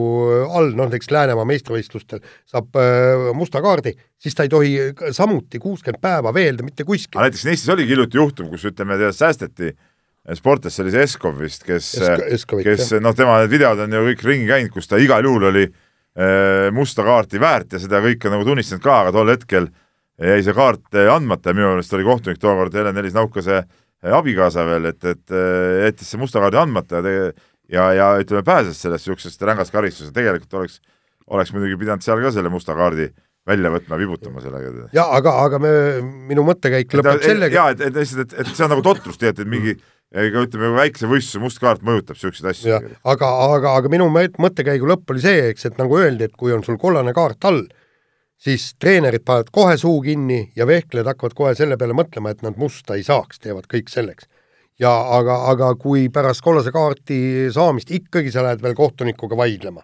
[0.46, 4.76] all, noh näiteks Läänemaa meistrivõistlustel saab äh, musta kaardi, siis ta ei tohi
[5.16, 7.20] samuti kuuskümmend päeva veelda mitte kuskil.
[7.20, 9.72] Näiteks Eestis oligi hiljuti juhtum, kus ütleme, teda säästeti
[10.36, 13.96] sportlas, see oli see Eskov vist, kes Esk-, Eskovit, kes noh, tema need videod on
[13.96, 18.02] ju kõik ringi käinud, kus ta igal juhul oli eh, musta kaarti väärt ja seda
[18.04, 19.70] kõike nagu tunnistanud ka, aga tol hetkel
[20.16, 23.66] jäi see kaart andmata ja minu meelest oli kohtunik tookord Helen-Elis Naukase eh,
[24.04, 27.32] abikaasa veel, et, et eh, jättis see musta kaardi andmata ja tege-
[27.72, 30.80] ja, ja ütleme, pääses sellest niisugusest rängast karistusest, tegelikult oleks,
[31.26, 33.08] oleks muidugi pidanud seal ka selle musta kaardi
[33.46, 34.88] välja võtma, vibutama sellega.
[34.94, 35.70] Ja aga, aga me,
[36.30, 39.46] minu mõttekäik lõpeb sellega, jaa, et, et lihtsalt, et, et see on nagu totrus tegelikult,
[39.46, 39.76] et mingi
[40.16, 42.76] ega ütleme, väikese võistluse must kaart mõjutab niisuguseid asju.
[43.06, 46.54] Aga, aga, aga minu mõt- mõttekäigu lõpp oli see, eks, et nagu öeldi, et kui
[46.54, 47.62] on sul kollane kaart all,
[48.36, 52.58] siis treenerid panevad kohe suu kinni ja vehklejad hakkavad kohe selle peale mõtlema, et nad
[52.60, 54.28] musta ei saaks, teevad kõik selleks.
[54.78, 59.82] ja aga, aga kui pärast kollase kaarti saamist ikkagi sa lähed veel kohtunikuga vaidlema,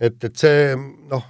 [0.00, 0.76] et, et see
[1.10, 1.24] noh,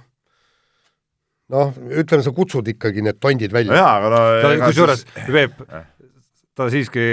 [1.49, 3.81] noh, ütleme, sa kutsud ikkagi need tondid no välja.
[3.81, 5.65] jaa, aga no kusjuures siis-, Peep
[6.57, 7.03] ta siiski,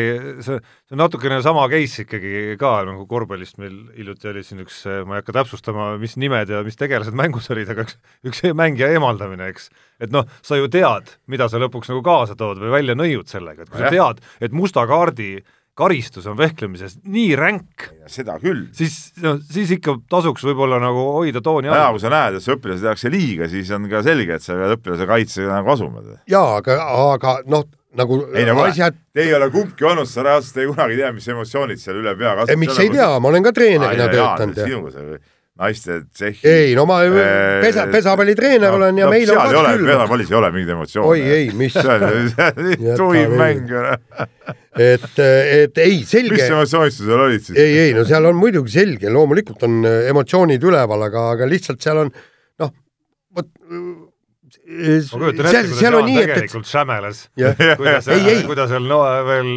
[0.43, 4.81] see, see on natukene sama case ikkagi ka nagu korvpallist meil hiljuti oli siin üks,
[5.07, 8.91] ma ei hakka täpsustama, mis nimed ja mis tegelased mängus olid, aga üks, üks mängija
[8.97, 9.71] eemaldamine, eks.
[10.03, 13.63] et noh, sa ju tead, mida sa lõpuks nagu kaasa tood või välja nõiud sellega,
[13.63, 15.37] et kui sa tead, et musta kaardi
[15.79, 18.67] karistus on vehklemises nii ränk, seda küll.
[18.75, 21.95] siis no siis ikka tasuks võib-olla nagu hoida tooni all.
[21.95, 24.75] kui sa näed, et see õpilase tehakse liiga, siis on ka selge, et sa pead
[24.75, 26.03] õpilase kaitsega nagu asuma.
[26.27, 26.81] jaa, aga,
[27.15, 31.01] aga noh, nagu ei no asjad, te ei ole kumbki olnud, sa reaalselt ei kunagi
[31.01, 32.61] tea, mis emotsioonid seal üle pea kasvavad.
[32.61, 35.21] miks ei tea, ma olen ka treenerina töötanud sinuga see
[35.59, 36.47] naiste tsehhi.
[36.47, 37.01] ei no ma
[37.63, 39.89] pesa, pesapallitreener olen ja meil on kaks külma.
[39.91, 41.09] pesapallis ei ole mingeid emotsioone.
[41.11, 41.79] oi ei, mis,
[43.01, 43.73] tuim mäng.
[44.79, 47.59] et, et ei, mis selge, emotsioonid sul seal olid siis?
[47.59, 51.83] ei, ei no seal on muidugi selge, loomulikult on äh, emotsioonid üleval, aga, aga lihtsalt
[51.83, 52.13] seal on
[52.63, 52.75] noh,
[53.35, 53.51] vot
[54.69, 57.89] ma kujutan ette, seal, kuidas seal on Jaan nii, et, et tegelikult sämeles, jah, kui
[57.89, 59.51] ta Ei, seal ei., kui ta seal no, veel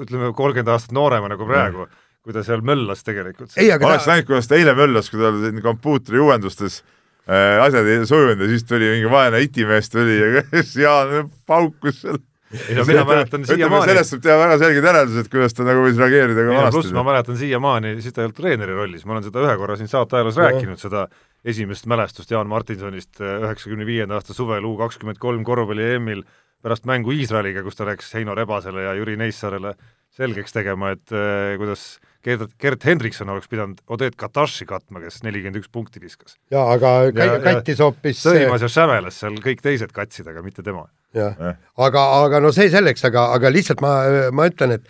[0.00, 1.86] ütleme, kolmkümmend aastat nooremana kui praegu,
[2.24, 3.52] kui ta seal möllas tegelikult.
[3.54, 6.80] oleks ta, näinud, kuidas ta eile möllas, kui tal siin kompuutri uuendustes
[7.28, 10.46] äh, asjad ei sujunud ja siis tuli mingi vaene itimees tuli ja
[10.84, 12.22] Jaan paukus seal.
[12.54, 16.00] ei no mina mäletan siiamaani, sellest saab teha väga selged järeldused, kuidas ta nagu võis
[16.00, 17.06] reageerida ka pluss ma vanasti.
[17.10, 20.20] mäletan siiamaani, siis ta ei olnud treeneri rollis, ma olen seda ühe korra siin saate
[20.20, 21.08] ajaloos rääkinud, seda
[21.44, 26.22] esimest mälestust Jaan Martinsonist äh, üheksakümne viienda aasta suvel U kakskümmend kolm korvpalli EM-il
[26.64, 29.74] pärast mängu Iisraeliga, kus ta läks Heino Rebasele ja Jüri Neissaarele
[30.14, 35.58] selgeks tegema, et äh, kuidas Gert, Gert Hendrikson oleks pidanud Odette Kataši katma, kes nelikümmend
[35.60, 36.38] üks punkti viskas.
[36.54, 40.86] jaa, aga Ja- kattis hoopis sõimas ja säveles seal kõik teised katsid, aga mitte tema.
[41.14, 43.92] jah Jah., aga, aga no see selleks, aga, aga lihtsalt ma,
[44.32, 44.88] ma ütlen, et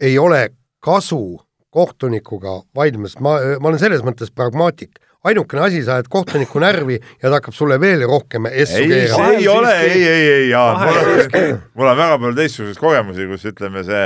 [0.00, 0.48] ei ole
[0.80, 1.40] kasu
[1.74, 5.00] kohtunikuga vaidlemas, ma, ma olen selles mõttes pragmaatik.
[5.24, 9.08] Ainukene asi, sa ajad kohtuniku närvi ja ta hakkab sulle veel rohkem essu ei, see
[9.08, 9.30] keerama.
[9.38, 10.84] ei ole, ei, ei, ei, Jaan,
[11.74, 14.04] mul on on väga palju teistsuguseid kogemusi, kus ütleme, see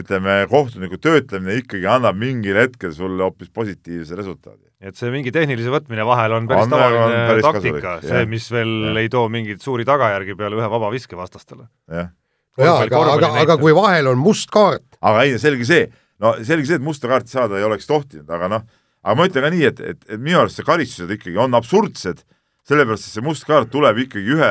[0.00, 4.62] ütleme, kohtuniku töötlemine ikkagi annab mingil hetkel sulle hoopis positiivse resultaadi.
[4.80, 8.46] et see mingi tehnilise võtmine vahel on päris On- on tavaline päris taktika, see mis
[8.52, 9.00] veel Jah.
[9.02, 11.66] ei too mingeid suuri tagajärgi peale ühe vaba viske vastastele.
[11.90, 12.12] jah,
[12.58, 15.88] jaa, aga, aga, aga kui vahel on must kaart, aga ei, selge see,
[16.20, 18.62] no selge see, et musta kaarti saada ei oleks tohtinud, aga noh,
[19.04, 22.24] aga ma ütlen ka nii, et, et, et minu arust see karistused ikkagi on absurdsed,
[22.68, 24.50] sellepärast et see must kaart tuleb ikkagi ühe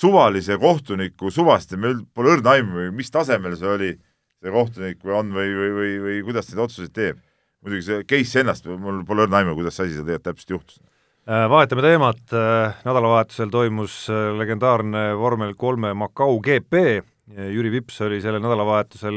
[0.00, 3.90] suvalise kohtuniku suvast ja meil pole õrna aimu, mis tasemel see oli,
[4.40, 7.20] see kohtunik või on või, või, või, või kuidas neid otsuseid teeb.
[7.60, 10.80] muidugi see case ennast, mul pole õrna aimu, kuidas see asi seal tegelikult täpselt juhtus.
[11.28, 12.22] Äh, vahetame teemat,
[12.86, 19.14] nädalavahetusel toimus äh, legendaarne vormel kolme Macau GP, Jüri Vips oli sellel nädalavahetusel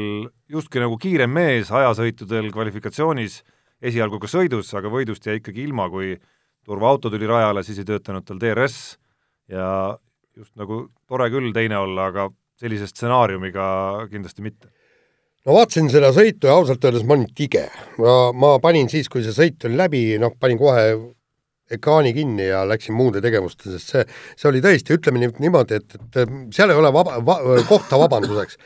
[0.52, 3.40] justkui nagu kiirem mees ajasõitudel kvalifikatsioonis,
[3.84, 6.14] esialgu ka sõidus, aga võidust jäi ikkagi ilma, kui
[6.64, 8.96] turvaauto tuli rajale, siis ei töötanud tal DRS
[9.52, 9.66] ja
[10.36, 12.28] just nagu tore küll teine olla, aga
[12.60, 13.66] sellise stsenaariumiga
[14.10, 14.70] kindlasti mitte.
[15.44, 17.66] no vaatasin seda sõitu ja ausalt öeldes ma olin tige.
[18.00, 20.86] ma, ma panin siis, kui see sõit oli läbi, noh, panin kohe
[21.74, 25.96] ekraani kinni ja läksin muude tegevuste, sest see, see oli tõesti, ütleme nii, niimoodi, et,
[26.12, 28.58] et seal ei ole vaba va,, kohta vabanduseks.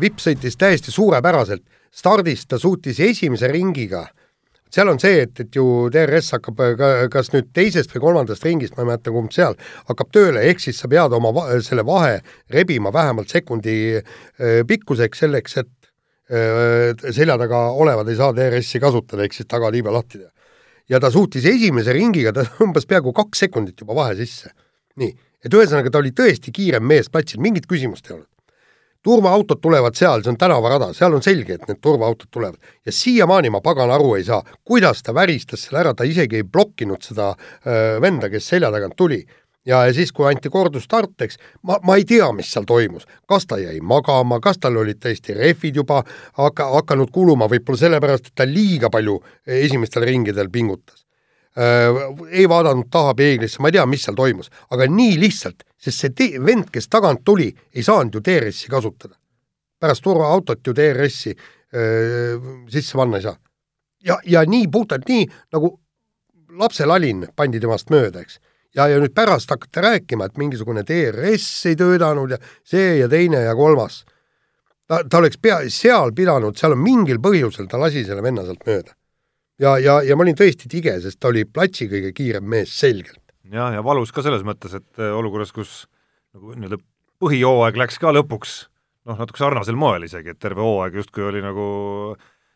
[0.00, 4.06] Vipp sõitis täiesti suurepäraselt, stardis ta suutis esimese ringiga
[4.72, 8.46] seal on see, et, et ju DRS hakkab äh, ka, kas nüüd teisest või kolmandast
[8.46, 9.56] ringist, ma ei mäleta, kumb seal,
[9.90, 12.20] hakkab tööle, ehk siis sa pead oma va selle vahe
[12.52, 15.92] rebima vähemalt sekundi äh, pikkuseks selleks, et
[16.32, 20.30] äh, selja taga olevad ei saa DRS-i kasutada, ehk siis tagatiiba lahti teha.
[20.90, 24.54] ja ta suutis esimese ringiga, ta tõmbas peaaegu kaks sekundit juba vahe sisse.
[24.96, 25.12] nii,
[25.44, 28.31] et ühesõnaga ta oli tõesti kiirem mees platsil, mingit küsimust ei olnud
[29.02, 32.72] turvaautod tulevad seal, see on tänavarada, seal on selge, et need turvaautod tulevad.
[32.86, 36.44] ja siiamaani ma pagan aru ei saa, kuidas ta väristas selle ära, ta isegi ei
[36.44, 37.32] blokkinud seda
[37.66, 39.24] öö, venda, kes selja tagant tuli.
[39.66, 43.06] ja, ja siis, kui anti kordusstart, eks, ma, ma ei tea, mis seal toimus.
[43.26, 46.02] kas ta jäi magama, kas tal olid tõesti rehvid juba
[46.38, 51.01] hakka, hakanud kuluma, võib-olla sellepärast, et ta liiga palju esimestel ringidel pingutas
[51.56, 56.14] ei vaadanud taha peeglisse, ma ei tea, mis seal toimus, aga nii lihtsalt, sest see
[56.16, 59.16] te-, vend, kes tagant tuli, ei saanud ju DRS-i kasutada.
[59.82, 62.38] pärast turvaautot ju DRS-i äh,
[62.70, 63.36] sisse panna ei saa.
[64.04, 65.78] ja, ja nii puhtalt nii, nagu
[66.58, 68.40] lapselalin pandi temast mööda, eks.
[68.74, 73.44] ja, ja nüüd pärast hakata rääkima, et mingisugune DRS ei töötanud ja see ja teine
[73.44, 74.04] ja kolmas.
[74.88, 78.64] ta, ta oleks pea, seal pidanud, seal on mingil põhjusel, ta lasi selle venna sealt
[78.64, 78.96] mööda
[79.62, 83.20] ja, ja, ja ma olin tõesti tige, sest ta oli platsi kõige kiirem mees selgelt.
[83.52, 85.86] jah, ja valus ka selles mõttes, et äh, olukorras, kus
[86.34, 86.80] nagu nii-öelda
[87.22, 88.58] põhijooaeg läks ka lõpuks
[89.08, 91.64] noh, natuke sarnasel moel isegi, et terve hooaeg justkui oli nagu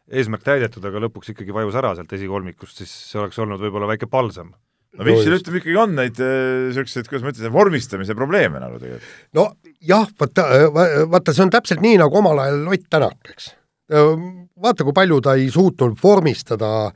[0.07, 4.09] eesmärk täidetud, aga lõpuks ikkagi vajus ära sealt esikolmikust, siis see oleks olnud võib-olla väike
[4.11, 4.53] palsam
[4.97, 8.81] no Vihsil no, ütleme ikkagi on neid niisuguseid äh,, kuidas ma ütlen, vormistamise probleeme nagu
[8.81, 9.21] tegelikult.
[9.37, 9.49] no
[9.85, 13.53] jah, vaata, äh, vaata, see on täpselt nii, nagu omal ajal Ott Tänak, eks
[13.88, 16.90] vaata, kui palju ta ei suutnud vormistada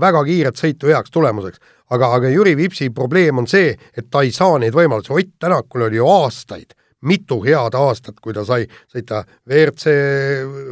[0.00, 1.58] väga kiiret sõitu heaks tulemuseks.
[1.90, 5.82] aga, aga Jüri Vipsi probleem on see, et ta ei saa neid võimalusi, Ott Tänakul
[5.82, 9.86] oli ju aastaid, mitu head aastat, kui ta sai sõita WRC,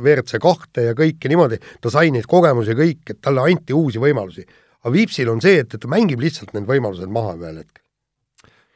[0.03, 4.46] WRC kahte ja kõike niimoodi, ta sai neid kogemusi kõik, et talle anti uusi võimalusi.
[4.83, 7.88] aga Vipsil on see, et, et ta mängib lihtsalt need võimalused maha ühel hetkel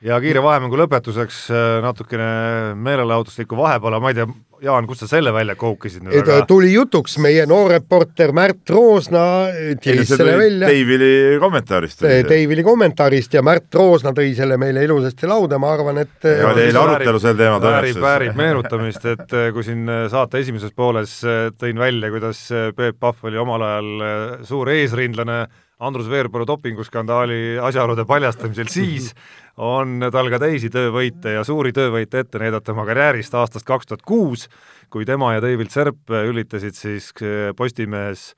[0.02, 1.44] ja kiire vahemängu lõpetuseks
[1.82, 2.30] natukene
[2.74, 4.26] meelelahutuslikku vahepala, ma ei tea,
[4.62, 6.20] Jaan, kust sa selle välja koukisid nüüd?
[6.22, 6.44] Aga...
[6.46, 9.22] tuli jutuks meie noor reporter Märt Roosna,
[9.82, 10.68] tiris selle välja.
[10.70, 12.04] Dave'ili kommentaarist.
[12.28, 16.68] Dave'ili kommentaarist ja Märt Roosna tõi selle meile ilusasti lauda, ma arvan, et ja oli
[16.68, 21.18] eile arutelu sel teemal väärib, väärib meenutamist, et eh, kui siin eh, saate esimeses pooles
[21.58, 22.46] tõin välja, kuidas
[22.78, 23.92] Peep Pahv oli omal ajal
[24.46, 25.42] suur eesrindlane
[25.82, 29.10] Andrus Veerpalu dopinguskandaali asjaolude paljastamisel, siis
[29.56, 34.06] on tal ka teisi töövõite ja suuri töövõite ette näidata oma karjäärist aastast kaks tuhat
[34.06, 34.46] kuus,
[34.92, 37.12] kui tema ja David Serp ülitasid siis
[37.56, 38.32] Postimehes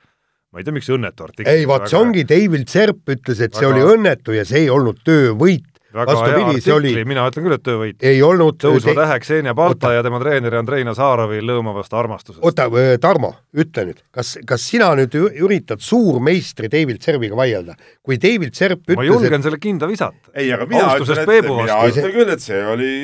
[0.54, 1.50] ma ei tea, miks õnnetu artikkel.
[1.50, 3.74] ei, vaat see ongi, David Serp ütles, et see väga...
[3.74, 7.64] oli õnnetu ja see ei olnud töövõit väga hea artikli oli..., mina ütlen küll, et
[7.64, 8.04] töövõit.
[8.06, 8.94] ei olnud tõusva te...
[8.98, 12.42] tähe Ksenia Balta ja tema treeneri Andrei Nazarovi lõõmavast armastusest.
[12.44, 12.66] oota,
[13.02, 17.76] Tarmo, ütle nüüd, kas, kas sina nüüd üritad suurmeistri David Serbiga vaielda?
[18.04, 19.46] kui David Serp ütles ma julgen et...
[19.46, 20.32] selle kinda visata.
[20.34, 22.94] ei, aga mina ütlen, et, mina ütlen küll, et see oli,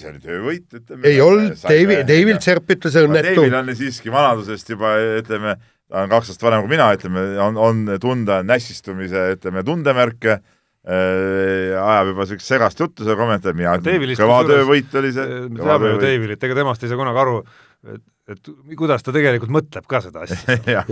[0.00, 1.06] see oli töövõit, ütleme.
[1.12, 3.40] ei olnud, David, David Serp ütles õnnetu.
[3.40, 7.56] David on siiski vanadusest juba, ütleme, ta on kaks aastat vanem kui mina, ütleme, on,
[7.56, 10.55] on tunda nässistumise, ütleme, tundemärke Äh,
[10.86, 15.40] ajab juba siukest segast juttu seal kommentaari, mina ütlen, kõva töövõit oli see.
[15.50, 17.40] me teame ju Deivilit, ega temast ei saa kunagi aru,
[17.90, 20.84] et, et kuidas ta tegelikult mõtleb ka seda asja.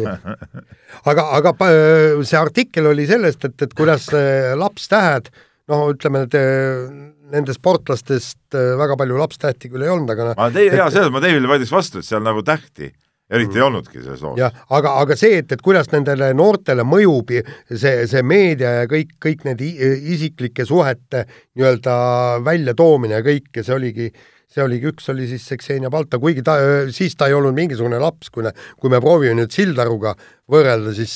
[1.10, 1.52] Aga, aga
[2.26, 4.08] see artikkel oli sellest, et, et kuidas
[4.58, 5.30] lapstähed,
[5.70, 6.36] noh, ütleme, et
[7.34, 11.50] nende sportlastest väga palju lapstähti küll ei olnud, aga ma tei-, jaa, selles ma Deivile
[11.50, 12.90] vaidleks vastu, et seal nagu tähti
[13.30, 13.66] eriti ei mm.
[13.66, 14.36] olnudki selles loos.
[14.38, 19.16] jah, aga, aga see, et, et kuidas nendele noortele mõjub see, see meedia ja kõik,
[19.22, 21.24] kõik need isiklike suhete
[21.56, 21.96] nii-öelda
[22.44, 24.10] väljatoomine ja kõik ja see oligi,
[24.52, 26.58] see oligi, üks oli siis see Xenia Balta, kuigi ta,
[26.94, 28.44] siis ta ei olnud mingisugune laps, kui,
[28.80, 30.12] kui me proovime nüüd Sildaruga
[30.52, 31.14] võrrelda, siis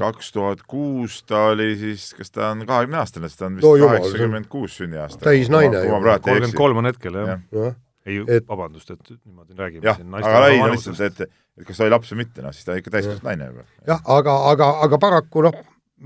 [0.00, 3.86] kaks tuhat kuus ta oli siis, kas ta on kahekümne aastane, sest ta on vist
[3.86, 5.24] kaheksakümmend kuus sünniaasta.
[5.24, 5.86] täisnaine.
[5.88, 7.40] kolmkümmend kolm on hetkel, jah ja.
[7.56, 7.72] ja
[8.06, 11.86] ei et..., vabandust, et niimoodi räägime jah, aga lai on lihtsalt, et, et kas ta
[11.86, 13.64] oli laps või mitte, noh siis ta ikka täiskasvanud naine juba.
[13.88, 15.60] jah, aga, aga, aga paraku noh,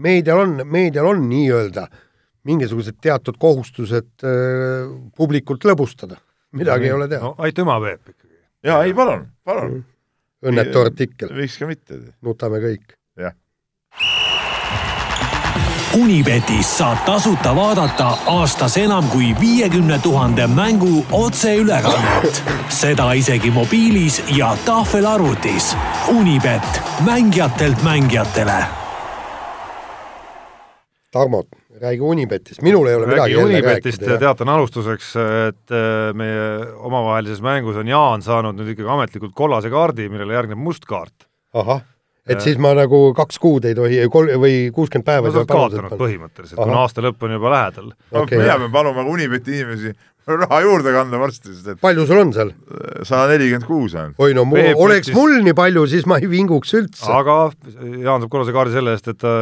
[0.07, 1.89] meedial on, meedial on nii-öelda
[2.49, 6.21] mingisugused teatud kohustused äh, publikult lõbustada,
[6.57, 7.35] midagi no, ei ole teha no,.
[7.45, 8.37] aitüma, Peep ikkagi.
[8.71, 9.81] jaa, ei palun, palun.
[10.47, 11.35] õnnetu artikkel.
[11.37, 12.01] miks ka mitte.
[12.25, 12.98] nutame kõik.
[15.97, 22.43] Unibetis saab tasuta vaadata aastas enam kui viiekümne tuhande mängu otseülekannet.
[22.69, 25.77] seda isegi mobiilis ja tahvelarvutis.
[26.09, 28.65] Unibet, mängijatelt mängijatele.
[31.11, 31.45] Tarmo,
[31.81, 34.19] räägi Unibetist, minul ei ole räägi midagi jälle Unibetist rääkida.
[34.19, 35.15] teatan alustuseks,
[35.49, 40.59] et äh, meie omavahelises mängus on Jaan saanud nüüd ikkagi ametlikult kollase kaardi, millele järgneb
[40.59, 41.25] must kaart.
[41.55, 41.81] ahah
[42.29, 45.53] et siis ma nagu kaks kuud ei tohi, kol- või kuuskümmend päeva no sa oled
[45.53, 47.91] kaotanud põhimõtteliselt, kuna aasta lõpp on juba lähedal.
[48.11, 48.43] Okay.
[48.43, 49.95] mina pean paluma Unibeti inimesi
[50.29, 52.51] raha juurde kanda varsti, sest et palju sul on seal?
[53.07, 54.13] sada nelikümmend kuus on.
[54.21, 55.17] oi no mul, oleks võttis...
[55.17, 57.09] mul nii palju, siis ma ei vinguks üldse.
[57.15, 57.39] aga
[57.79, 59.35] Jaan saab kollase kaardi selle eest, et ta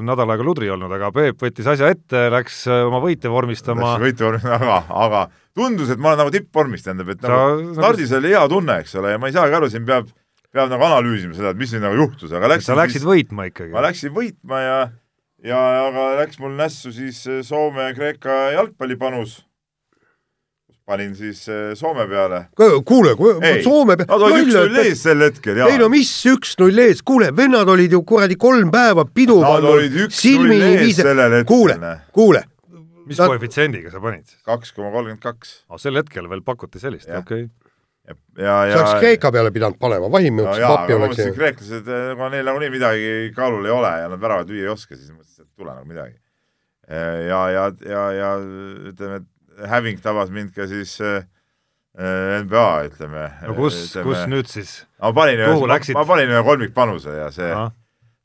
[0.00, 3.94] on nädal aega ludri olnud, aga Peep võttis asja ette, läks oma võite vormistama.
[4.02, 5.24] võite vormistama, aga, aga
[5.54, 8.98] tundus, et ma olen nagu tippvormis, tähendab, et nagu nagu stardis oli hea tunne, eks
[8.98, 10.10] ole, ja ma ei saagi aru, siin peab
[10.54, 13.48] peab nagu analüüsima seda, et mis nüüd nagu juhtus, aga läksin sa läksid siis, võitma
[13.50, 13.72] ikkagi?
[13.74, 14.76] ma läksin võitma ja
[15.44, 19.42] ja aga läks mul nässu siis äh, Soome-Kreeka jalgpallipanus.
[20.86, 22.46] panin siis äh, Soome peale.
[22.84, 23.14] kuule,
[23.64, 24.08] Soome peale.
[24.12, 25.68] Nad olid üks-null ees sel hetkel, jaa.
[25.72, 30.08] ei no mis üks-null ees, kuule, vennad olid ju kuradi kolm päeva pidu pannud.
[30.14, 31.50] Sellel hetkel.
[31.50, 31.78] kuule,
[32.14, 32.46] kuule.
[33.04, 33.34] mis Nad...
[33.34, 34.40] koefitsiendiga sa panid siis?
[34.46, 35.58] kaks koma kolmkümmend kaks.
[35.82, 37.63] sel hetkel veel pakuti sellist, okei okay
[38.08, 41.38] ja, ja, ja oleks Kreeka peale pidanud panema, vahim no, jaa, aga ma mõtlesin, et
[41.38, 45.12] kreeklased, kui neil nagunii midagi kaalul ei ole ja nad väravat lüüa ei oska, siis
[45.12, 46.18] mõtlesin, et tule nagu midagi.
[46.90, 48.32] ja, ja, ja, ja
[48.90, 51.24] ütleme, et häving tabas mind ka siis äh,
[52.42, 53.28] NBA, ütleme.
[53.46, 54.82] no kus, kus nüüd siis?
[55.00, 57.70] ma panin ühe, ma, ma panin ühe kolmikpanuse ja see Aha.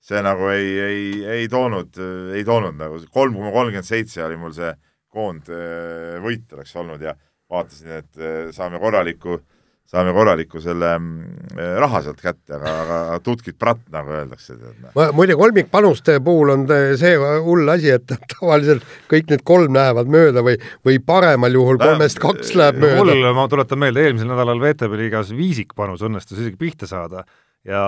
[0.10, 1.06] see nagu ei, ei,
[1.38, 2.02] ei toonud,
[2.36, 4.74] ei toonud nagu kolm koma kolmkümmend seitse oli mul see
[5.10, 7.16] koondvõit oleks olnud ja
[7.50, 9.46] vaatasin, et saame korraliku äh,
[9.90, 14.54] saame korraliku selle mm, raha sealt kätte, aga, aga tutkit pratt, nagu öeldakse.
[14.60, 15.00] Noh.
[15.18, 16.66] muide, kolmikpanuste puhul on
[17.00, 22.22] see hull asi, et tavaliselt kõik need kolm lähevad mööda või, või paremal juhul kolmest
[22.22, 23.02] kaks läheb mööda.
[23.02, 27.26] mul, ma tuletan meelde, eelmisel nädalal VTB liigas viisikpanus õnnestus isegi pihta saada
[27.68, 27.84] ja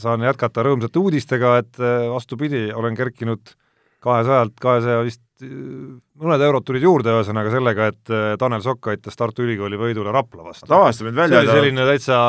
[0.00, 3.54] saan jätkata rõõmsate uudistega, et eh, vastupidi, olen kerkinud
[4.02, 9.46] kahesajalt kahesaja vist mõned eurod tulid juurde, ühesõnaga sellega, et äh, Tanel Sokk aitas Tartu
[9.46, 10.68] Ülikooli võidule Rapla vastu.
[10.70, 12.20] tavaliselt mind välja see oli selline täitsa,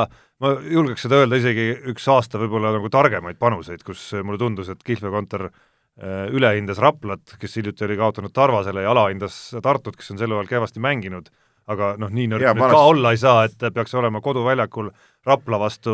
[0.43, 4.83] ma julgeks seda öelda isegi üks aasta võib-olla nagu targemaid panuseid, kus mulle tundus, et
[4.85, 10.35] kihlveokontor äh, ülehindas Raplat, kes hiljuti oli kaotanud Tarvasele ja alahindas Tartut, kes on sel
[10.35, 11.29] ajal kehvasti mänginud,
[11.71, 14.89] aga noh, nii nõrk nüüd ka olla ei saa, et peaks olema koduväljakul
[15.23, 15.93] Rapla vastu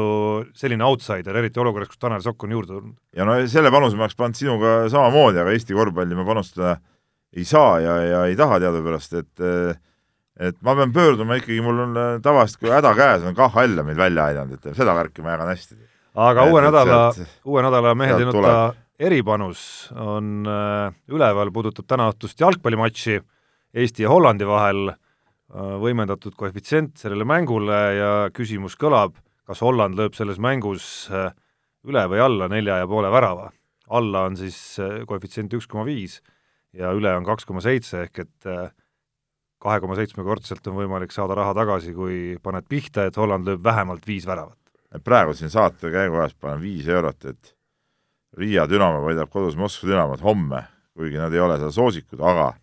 [0.57, 2.95] selline outsider, eriti olukorras, kus Tanel Sokk on juurde tulnud.
[3.13, 6.79] ja no selle panuse ma oleks pannud sinuga samamoodi, aga Eesti korvpalli ma panustada
[7.35, 9.47] ei saa ja, ja ei taha teadupärast, et
[10.39, 13.89] et ma pean pöörduma ikkagi, mul on äh, tavaliselt, kui häda käes on, KHL on
[13.89, 15.75] meid välja aidanud, et seda värki ma jagan hästi.
[16.15, 17.01] aga et, uue nädala,
[17.51, 18.53] uue nädala mehed ei nuta
[18.99, 19.61] eripanus
[19.95, 23.19] on äh, üleval, puudutab tänaõhtust jalgpallimatši
[23.79, 24.95] Eesti ja Hollandi vahel äh,,
[25.83, 29.19] võimendatud koefitsient sellele mängule ja küsimus kõlab,
[29.49, 33.51] kas Holland lööb selles mängus üle või alla nelja ja poole värava.
[33.89, 34.77] alla on siis
[35.07, 36.19] koefitsient üks koma viis
[36.77, 38.69] ja üle on kaks koma seitse, ehk et äh,
[39.61, 44.05] kahe koma seitsmekordselt on võimalik saada raha tagasi, kui paned pihta, et Holland lööb vähemalt
[44.07, 44.57] viis väravat.
[45.03, 47.55] praegu siin saate käiguajast panen viis eurot, et
[48.37, 50.63] Riia Dünamo võidab kodus Moskva Dünamot homme,
[50.93, 52.53] kuigi nad ei ole seal soosikud, aga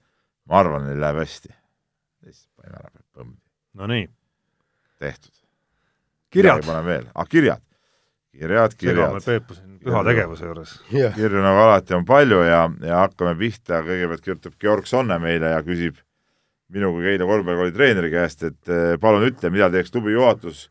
[0.47, 1.51] ma arvan, neil läheb hästi.
[2.27, 3.37] lihtsalt panin ära, põmm.
[3.75, 4.09] Nonii.
[4.99, 5.35] tehtud.
[6.31, 6.65] kirjad.
[6.67, 7.66] panen veel, ah kirjad
[8.39, 9.17] kirjad, kirjad.
[9.25, 10.75] Peepu siin püha tegevuse juures.
[10.93, 11.15] Yeah..
[11.17, 15.63] kirju nagu alati on palju ja, ja hakkame pihta, kõigepealt kirjutab Georg Sonne meile ja
[15.67, 16.01] küsib
[16.75, 20.67] minu kui Keila korvpallikooli treeneri käest, et eh, palun ütle, mida teeks klubi juhatus,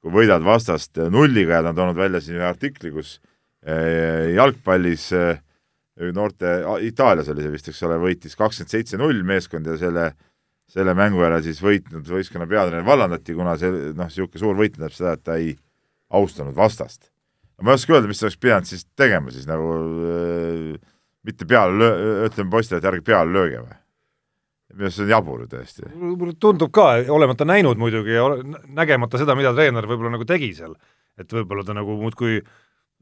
[0.00, 3.16] kui võidad vastast nulliga ja ta on toonud välja siin ühe artikli, kus
[3.66, 5.42] eh, jalgpallis eh,
[6.14, 10.12] noorte, Itaalias oli see vist, eks ole, võitis kakskümmend seitse null meeskond ja selle
[10.70, 14.94] selle mängu järel siis võitnud võistkonna peatreener vallandati, kuna see noh, niisugune suur võit tähendab
[14.94, 15.56] seda, et ta ei
[16.10, 17.10] austanud vastast
[17.60, 20.80] ma ei oska öelda, mis oleks pidanud siis tegema siis nagu äh,
[21.26, 23.76] mitte peale löö-, ütleme poistele, et ärge peale lööge või?
[24.70, 25.90] minu arust see on jabur ju tõesti.
[25.98, 28.26] mulle tundub ka, olemata näinud muidugi ja
[28.70, 30.76] nägemata seda, mida treener võib-olla nagu tegi seal,
[31.18, 32.38] et võib-olla ta nagu muudkui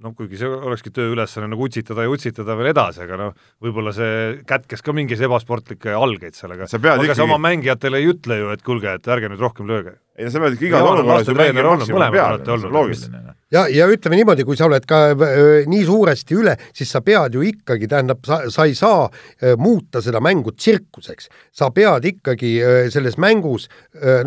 [0.05, 4.39] noh, kuigi see olekski tööülesanne nagu utsitada ja utsitada veel edasi, aga noh, võib-olla see
[4.49, 6.71] kätkes ka mingeid ebasportlikke algeid sellega.
[6.71, 7.19] aga ikkagi...
[7.19, 9.99] sa oma mängijatele ei ütle ju, et kuulge, et ärge nüüd rohkem lööge.
[10.19, 13.65] Ei no sa pead ikka igas olukorras ju mängima maksimumi peale, see on loogiline ja,
[13.73, 15.01] ja ütleme niimoodi, kui sa oled ka
[15.71, 19.09] nii suuresti üle, siis sa pead ju ikkagi, tähendab, sa, sa ei saa
[19.61, 21.31] muuta seda mängu tsirkuseks.
[21.55, 22.55] sa pead ikkagi
[22.93, 23.69] selles mängus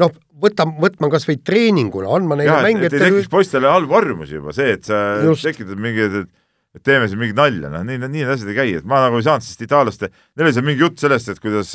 [0.01, 4.55] noh, võta, võtma kas või treeninguna, andma neile mängijatele ei tekiks poistele halbu harjumusi juba,
[4.55, 5.45] see, et sa Just.
[5.45, 6.23] tekitad mingeid
[6.71, 9.19] et teeme siin mingit nalja, noh nii, nii need asjad ei käi, et ma nagu
[9.19, 10.07] ei saanud sellest itaallaste,
[10.39, 11.73] neil oli seal mingi jutt sellest, et kuidas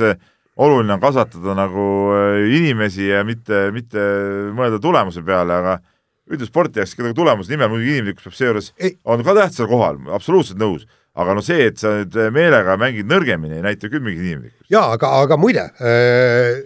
[0.56, 1.86] oluline on kasvatada nagu
[2.48, 4.02] inimesi ja mitte, mitte
[4.56, 5.78] mõelda tulemuse peale, aga
[6.32, 8.70] üldsporti jääks ka tulemuse nimel, muidugi inimlikkus peab seejuures,
[9.06, 10.86] on ka tähtsal kohal, absoluutselt nõus,
[11.16, 14.70] aga no see, et sa nüüd meelega mängid nõrgemini, ei näita küll mingit inimlikkust.
[14.72, 16.64] jaa, aga, aga muide äh,,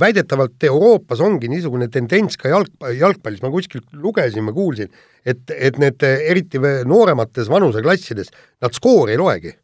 [0.00, 4.90] väidetavalt Euroopas ongi niisugune tendents ka jalg, jalgpallis, ma kuskilt lugesin, ma kuulsin,
[5.22, 6.58] et, et need eriti
[6.88, 9.54] nooremates vanuseklassides, nad skoori ei loegi.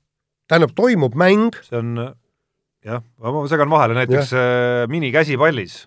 [0.47, 1.57] tähendab, toimub mäng.
[1.67, 2.15] see on
[2.87, 4.43] jah, ma segan vahele, näiteks ja.
[4.43, 5.78] Äh, minikäsipallis,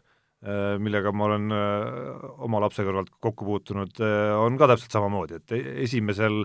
[0.44, 4.02] äh, millega ma olen äh, oma lapse kõrvalt kokku puutunud,
[4.40, 6.44] on ka täpselt samamoodi, et e-, esimesel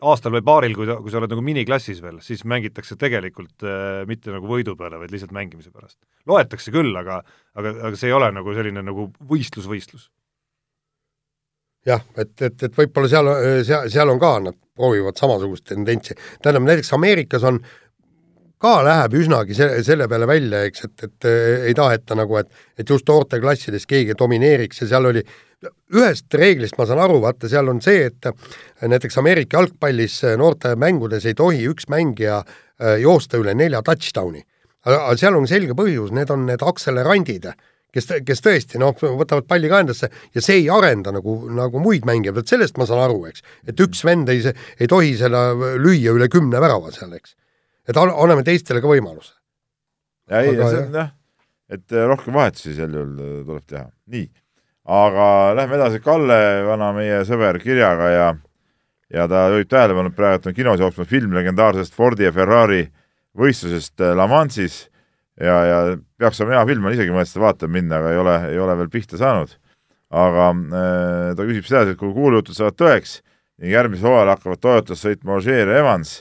[0.00, 4.32] aastal või paaril, kui, kui sa oled nagu miniklassis veel, siis mängitakse tegelikult äh, mitte
[4.34, 5.98] nagu võidu peale, vaid lihtsalt mängimise pärast.
[6.28, 7.20] loetakse küll, aga,
[7.58, 10.08] aga, aga see ei ole nagu selline nagu võistlus-võistlus.
[11.88, 13.30] jah, et, et, et võib-olla seal,
[13.64, 16.16] seal, seal on ka, nad proovivad samasugust tendentsi.
[16.42, 17.60] tähendab, näiteks Ameerikas on
[18.60, 21.30] ka läheb üsnagi selle, selle peale välja, eks, et, et
[21.70, 25.24] ei taheta nagu, et, et just noorteklassides keegi domineeriks ja seal oli
[25.94, 28.28] ühest reeglist ma saan aru, vaata seal on see, et
[28.80, 34.44] näiteks Ameerika jalgpallis noorte mängudes ei tohi üks mängija äh, joosta üle nelja touchdown'i.
[34.88, 37.50] aga seal on selge põhjus, need on need akselerandid,
[37.92, 42.08] kes, kes tõesti noh, võtavad palli ka endasse ja see ei arenda nagu, nagu muid
[42.08, 43.44] mängijaid, vot sellest ma saan aru, eks.
[43.68, 44.40] et üks vend ei,
[44.80, 47.36] ei tohi seda lüüa üle kümne värava seal, eks.
[47.90, 49.34] Et anname teistele ka võimaluse.
[50.30, 51.10] ja ei, see on jah,
[51.70, 54.30] et rohkem vahetusi sel juhul tuleb teha, nii
[54.90, 58.30] aga lähme edasi Kalle, vana meie sõber kirjaga ja
[59.10, 62.84] ja ta juhib tähelepanu, et praegu on kinos jooksmas film legendaarsest Fordi ja Ferrari
[63.38, 64.84] võistlusest äh, La Manche'is
[65.40, 65.80] ja, ja
[66.18, 68.76] peaks olema hea film, ma isegi mõtlesin seda vaatama minna, aga ei ole, ei ole
[68.82, 69.56] veel pihta saanud.
[70.10, 73.20] aga äh, ta küsib sedasi, et kui kuulujutud saavad tõeks
[73.60, 76.20] ning järgmisel hooajal hakkavad Toyotas sõitma Ogier ja Evans,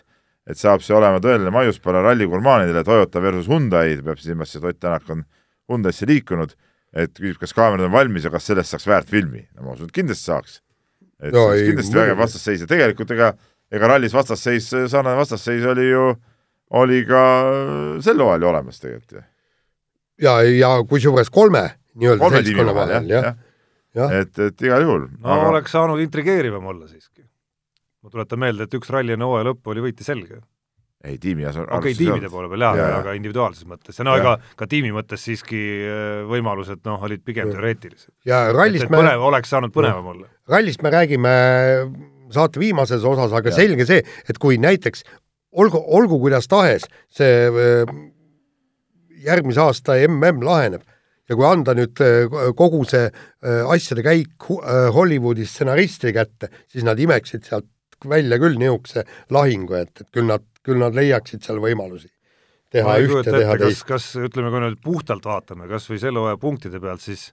[0.50, 5.10] et saab see olema tõeline maiuspala ralligurmaanidele, Toyota versus Hyundai, peab silmas, et Ott Tänak
[5.14, 5.24] on
[5.70, 6.56] Hyundai'sse liikunud
[6.94, 9.44] et küsib, kas kaamerad on valmis ja kas sellest saaks väärt filmi.
[9.56, 10.62] no ma usun, et kindlasti saaks.
[11.22, 13.34] et no, see oleks kindlasti vägev vastasseis ja tegelikult ega,
[13.72, 16.08] ega rallis vastasseis, sarnane vastasseis oli ju,
[16.82, 17.22] oli ka
[18.06, 19.24] sel hooajal ju olemas tegelikult ju.
[20.26, 21.68] ja, ja kusjuures kolme
[22.00, 23.32] nii-öelda seltskonna vahel, jah,
[23.98, 24.18] jah.
[24.22, 25.08] et, et igal juhul.
[25.20, 25.54] no aga...
[25.54, 27.19] oleks saanud intrigeerivam olla siiski.
[28.10, 30.42] Ma tuletan meelde, et üks ralli enne hooaja lõppu oli võitja selge.
[31.00, 33.96] Ei, tiimi okei okay,, tiimide poole peal jaa ja,, aga individuaalses mõttes.
[33.96, 38.12] Ja no ega ka tiimi mõttes siiski äh, võimalused noh, olid pigem teoreetilised.
[38.28, 40.28] ja rallist me põnev, oleks saanud põnevam olla.
[40.52, 41.32] rallist me räägime
[42.36, 43.56] saate viimases osas, aga ja.
[43.62, 45.08] selge see, et kui näiteks
[45.56, 46.84] olgu, olgu kuidas tahes,
[47.16, 47.96] see äh,
[49.24, 50.84] järgmise aasta mm laheneb
[51.32, 52.28] ja kui anda nüüd äh,
[52.60, 53.08] kogu see
[53.72, 54.52] asjade käik
[55.00, 57.72] Hollywoodi stsenaristi kätte, siis nad imeksid sealt
[58.08, 62.10] välja küll niisuguse lahingu, et, et küll nad küll nad leiaksid seal võimalusi
[62.74, 63.86] teha ühte, teha teist.
[63.88, 67.32] kas, kas ütleme, kui nüüd puhtalt vaatame, kas või selle hooaja punktide pealt, siis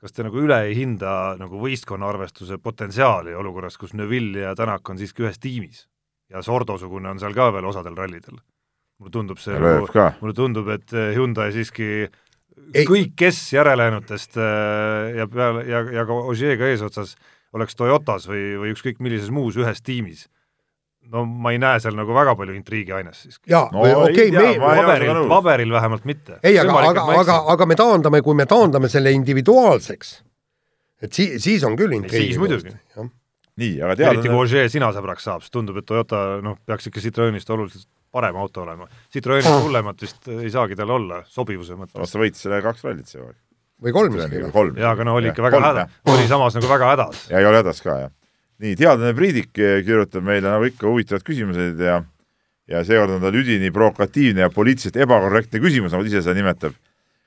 [0.00, 4.90] kas te nagu üle ei hinda nagu võistkonna arvestuse potentsiaali olukorras, kus Neville ja Tänak
[4.90, 5.86] on siiski ühes tiimis
[6.32, 8.42] ja Sordo-sugune on seal ka veel osadel rallidel?
[9.00, 9.88] mulle tundub see nagu,
[10.20, 12.84] mulle tundub, et Hyundai siiski ei.
[12.86, 17.16] kõik, kes järelejäänutest äh, ja peale ja, ja ka Ožeega eesotsas
[17.54, 20.26] oleks Toyotas või, või ükskõik millises muus ühes tiimis
[21.12, 23.50] no ma ei näe seal nagu väga palju intriigiaines siiski.
[23.52, 26.38] jaa no,, okei okay,, me paberil, paberil vähemalt mitte.
[26.42, 30.14] ei, aga, aga, aga, aga me taandame, kui me taandame selle individuaalseks,
[31.04, 32.32] et si-, siis on küll intriigi.
[32.32, 32.72] siis muidugi.
[33.60, 36.88] nii, aga teada eriti kui Ožee sina sõbraks saab, siis tundub, et Toyota noh, peaks
[36.90, 38.86] ikka Citroenist oluliselt parem auto olema.
[39.12, 39.62] Citroenist ah.
[39.64, 42.10] hullemat vist ei saagi tal olla, sobivuse mõttes.
[42.10, 43.34] sa võitsid selle kaks rallit see aeg.
[43.82, 44.42] Või kolm isegi.
[44.44, 47.26] jaa, aga no oli ikka väga hädas, oli samas nagu väga hädas.
[47.30, 48.12] ja ei ole hädas ka, jah
[48.62, 52.02] nii, teadlane Priidik kirjutab meile nagu ikka huvitavad küsimused ja
[52.70, 56.72] ja seekord on tal üdini provokatiivne ja poliitiliselt ebakorrektne küsimus, nagu ta ise seda nimetab.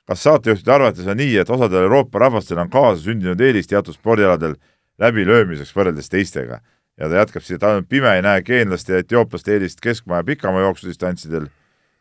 [0.08, 4.56] kas saatejuhtide arvates on nii, et osadel Euroopa rahvastel on kaasasündinud eelis teatud spordialadel
[5.00, 6.62] läbilöömiseks võrreldes teistega?
[6.98, 10.24] ja ta jätkab siis, et ainult pime ei näe geenlaste ja etiooplaste eelist keskmaa ja
[10.24, 11.50] pikamaa jooksudistantsidel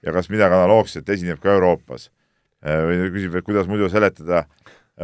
[0.03, 2.11] ja kas midagi analoogset esineb ka Euroopas.
[2.67, 4.45] Või küsib, et kuidas muidu seletada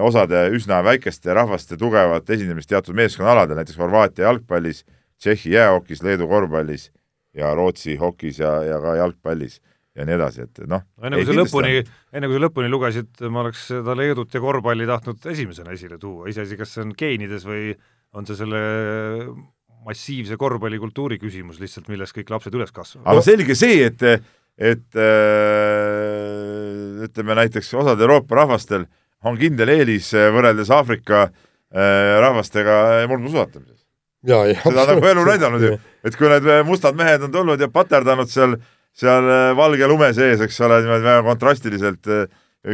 [0.03, 4.85] osade üsna väikeste rahvaste tugevat esinemist teatud meeskonnaaladel, näiteks Horvaatia jalgpallis,
[5.23, 6.89] Tšehhi jäähokis, Leedu korvpallis
[7.37, 9.61] ja Rootsi hokis ja, ja ka jalgpallis
[9.97, 10.85] ja nii edasi, et noh.
[11.05, 11.81] enne kui sa lõpuni,
[12.17, 16.31] enne kui sa lõpuni lugesid, ma oleks seda Leedut ja korvpalli tahtnud esimesena esile tuua,
[16.33, 17.75] iseasi, kas see on geenides või
[18.17, 18.63] on see selle
[19.85, 23.09] massiivse korvpallikultuuri küsimus lihtsalt, milles kõik lapsed üles kasvavad.
[23.13, 24.05] aga selge see, et,
[24.57, 26.12] et äh,
[27.03, 28.91] ütleme näiteks osad Euroopa rahvastel äh,
[29.29, 33.81] on kindel eelis eh, võrreldes Aafrika eh, rahvastega eh, murdmaasuusatamises.
[34.23, 38.31] seda on nagu elu näidanud ju, et kui need mustad mehed on tulnud ja paterdanud
[38.31, 38.55] seal,
[38.95, 39.27] seal
[39.59, 42.11] valge lume sees, eks ole, niimoodi väga kontrastiliselt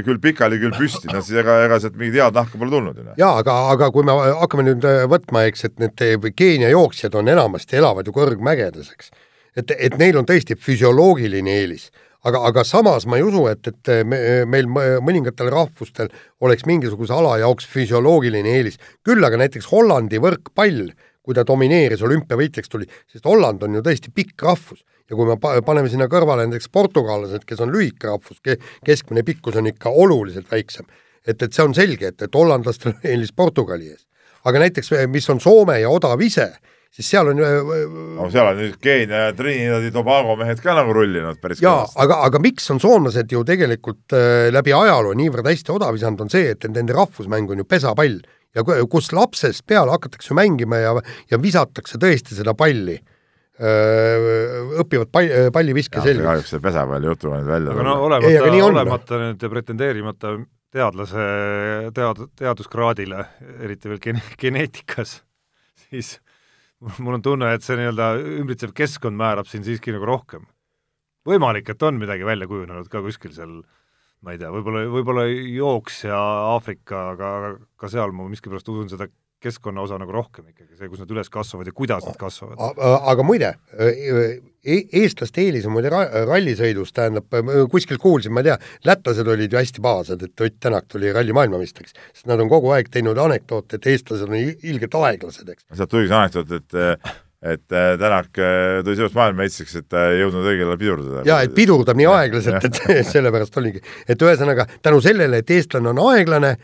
[0.05, 3.07] küll pikali, küll püsti, no siis ega, ega sealt mingit head nahka pole tulnud ju.
[3.07, 3.15] Noh.
[3.17, 4.13] jaa, aga, aga kui me
[4.43, 9.09] hakkame nüüd võtma, eks, et need Keenia jooksjad on enamasti, elavad ju kõrgmägedes, eks.
[9.57, 11.89] et, et neil on tõesti füsioloogiline eelis
[12.27, 14.19] aga, aga samas ma ei usu, et, et me,
[14.51, 16.11] meil mõningatel rahvustel
[16.45, 18.79] oleks mingisuguse ala jaoks füsioloogiline eelis.
[19.07, 20.89] küll aga näiteks Hollandi võrkpall,
[21.23, 25.37] kui ta domineeris, olümpiavõitjaks tuli, sest Holland on ju tõesti pikk rahvus ja kui me
[25.41, 29.93] pa-, paneme sinna kõrvale näiteks portugallased, kes on lühike rahvus ke,, keskmine pikkus on ikka
[29.93, 30.89] oluliselt väiksem,
[31.27, 34.07] et, et see on selge, et, et hollandlastel eelis Portugali ees.
[34.49, 36.53] aga näiteks, mis on Soome ja odav ise,
[36.95, 40.95] siis seal on no seal on nüüd Keenia ja Trinidad ja Tobago mehed ka nagu
[40.97, 45.75] rullinud päris jaa, aga, aga miks on soomlased ju tegelikult äh, läbi ajaloo niivõrd hästi
[45.77, 48.19] odav visanud, on see, et nende rahvusmäng on ju pesapall.
[48.57, 50.95] Ja kus lapsest peale hakatakse mängima ja,
[51.31, 52.97] ja visatakse tõesti seda palli
[53.59, 56.27] õpivad pall, palliviske selgeks.
[56.29, 60.33] kahjuks see pesapalli jutu on nüüd välja aga no olemata, olemata nüüd pretendeerimata
[60.75, 61.27] teadlase
[61.97, 63.25] tead-, teaduskraadile,
[63.65, 65.19] eriti veel gene-, geneetikas,
[65.89, 66.17] siis
[67.03, 70.47] mul on tunne, et see nii-öelda ümbritsev keskkond määrab siin siiski nagu rohkem.
[71.29, 73.61] võimalik, et on midagi välja kujunenud ka kuskil seal
[74.25, 76.19] ma ei tea, võib-olla, võib-olla jooksja
[76.55, 77.31] Aafrika, aga
[77.79, 79.09] ka seal ma miskipärast usun seda
[79.43, 82.81] keskkonna osa nagu rohkem ikkagi, see, kus nad üles kasvavad ja kuidas nad kasvavad.
[83.13, 87.39] aga muide, e-, eestlaste eelis on muide rallisõidus, tähendab,
[87.71, 88.59] kuskil kuulsin, ma ei tea,
[88.89, 92.73] lätlased olid ju hästi pahased, et Ott Tänak tuli ralli maailmameistriks, sest nad on kogu
[92.75, 95.69] aeg teinud anekdoote, et eestlased on ilgelt aeglased, eks.
[95.71, 100.73] sealt tuligi see anekdoot, et et Tänak tuli sellepärast maailmameistriks, et ta ei jõudnud õigel
[100.73, 101.23] ajal pidurdada.
[101.29, 102.83] jaa, et pidurdab nii aeglaselt, et
[103.15, 103.85] sellepärast oligi.
[104.09, 106.57] et ühesõnaga, tänu sellele, et eestlane on aeglane,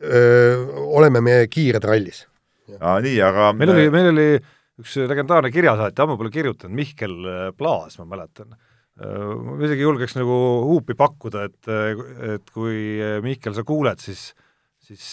[0.00, 2.24] oleme me kiired rallis.
[2.78, 4.26] aa, nii, aga meil oli, meil oli
[4.80, 7.16] üks legendaarne kirjasaatja, ammu pole kirjutanud, Mihkel
[7.58, 8.54] Plaas, ma mäletan.
[9.00, 10.36] ma isegi julgeks nagu
[10.70, 11.72] huupi pakkuda, et,
[12.36, 14.30] et kui Mihkel, sa kuuled, siis
[14.90, 15.04] siis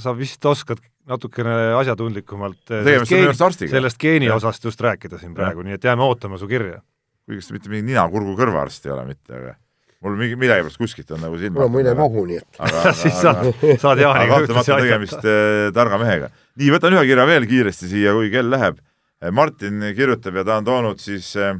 [0.00, 5.76] sa vist oskad natukene asjatundlikumalt sellest geeni, sellest geeni osast just rääkida siin praegu, nii
[5.76, 6.80] et jääme ootama su kirja.
[7.28, 9.52] kuigi see mitte mingi nina-kurgu-kõrvaarst ei ole mitte, aga
[10.00, 12.60] mul mingi millegipärast kuskilt on nagu silma mul on muide nohu, nii et
[13.02, 16.30] siis saad, saad Jaaniga kahtlemata tegemist äh, targa mehega.
[16.56, 18.80] nii, võtan ühe kirja veel kiiresti siia, kui kell läheb.
[19.20, 21.52] Eh, Martin kirjutab ja ta on toonud siis äh,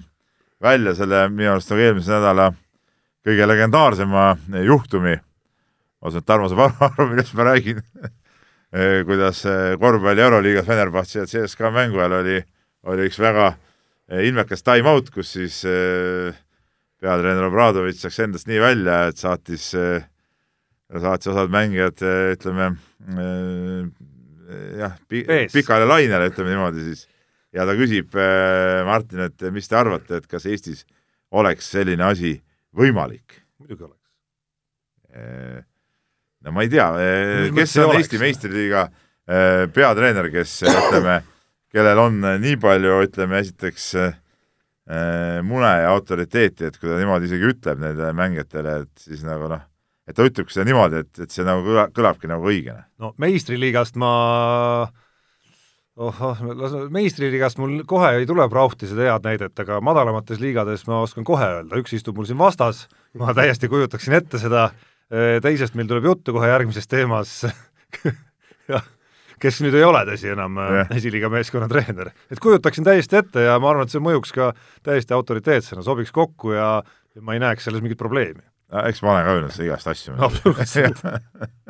[0.63, 2.51] välja selle minu arust nagu eelmise nädala
[3.27, 5.19] kõige legendaarsema äh, juhtumi.
[6.01, 7.85] ma usun, et Tarmo saab aru, millest ma räägin
[9.09, 9.43] kuidas
[9.83, 12.37] korvpalli Euroliigas Fenerbahce ja CSKA mängu ajal oli,
[12.87, 13.49] oli üks väga
[14.23, 16.39] ilmekas time-out, kus siis äh,
[17.01, 19.71] peatreener Obradovitš läks endast nii välja, et saatis,
[20.91, 22.03] saatis osad mängijad
[22.35, 22.71] ütleme
[24.81, 24.99] jah,
[25.55, 27.07] pikale lainele, ütleme niimoodi siis.
[27.57, 28.15] ja ta küsib
[28.87, 30.85] Martin, et mis te arvate, et kas Eestis
[31.31, 32.37] oleks selline asi
[32.77, 33.41] võimalik?
[33.61, 35.67] muidugi oleks.
[36.45, 36.91] no ma ei tea,
[37.57, 38.89] kes on Eesti meistriliiga
[39.73, 41.21] peatreener, kes ütleme,
[41.73, 44.30] kellel on nii palju, ütleme esiteks äh, Äh,
[45.47, 49.63] mune ja autoriteeti, et kui ta niimoodi isegi ütleb nendele mängijatele, et siis nagu noh,
[50.09, 52.85] et ta ütlebki seda niimoodi, et, et see nagu kõla, kõlabki nagu õigena.
[53.03, 54.11] no meistriliigast ma
[56.01, 56.43] ohoh,
[56.91, 61.51] meistriliigast mul kohe ei tule Brauchti seda head näidet, aga madalamates liigades ma oskan kohe
[61.61, 62.87] öelda, üks istub mul siin vastas,
[63.19, 64.71] ma täiesti kujutaksin ette seda,
[65.45, 67.43] teisest meil tuleb juttu kohe järgmises teemas.
[68.71, 68.87] Jah
[69.41, 70.85] kes nüüd ei ole, tõsi, enam yeah.
[70.85, 72.13] Äh, esiliiga meeskonna treener.
[72.31, 74.51] et kujutaksin täiesti ette ja ma arvan, et see mõjuks ka
[74.87, 76.71] täiesti autoriteetsena, sobiks kokku ja,
[77.17, 78.45] ja ma ei näeks selles mingit probleemi.
[78.85, 80.17] eks ma olen ka öelnud igast asju.
[80.29, 81.03] absoluutselt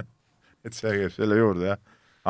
[0.66, 1.80] et see käib selle juurde, jah.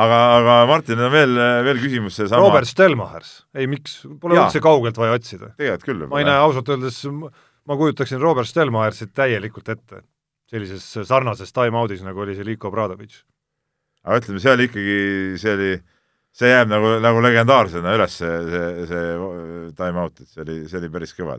[0.04, 1.34] aga, aga Martin, on veel,
[1.66, 4.46] veel küsimus seesama Robert Stelmachers, ei miks, pole ja.
[4.46, 5.54] üldse kaugelt vaja otsida.
[5.56, 6.06] tegelikult küll.
[6.12, 10.04] ma ei näe ausalt öeldes, ma kujutaksin Robert Stelmachersit täielikult ette
[10.50, 13.20] sellises sarnases time-out'is, nagu oli see Liko Bradovitš
[14.06, 14.98] aga ütleme, see oli ikkagi,
[15.40, 15.70] see oli,
[16.36, 20.92] see jääb nagu, nagu legendaarsena üles, see, see, see time-out, et see oli, see oli
[20.92, 21.36] päris kõva.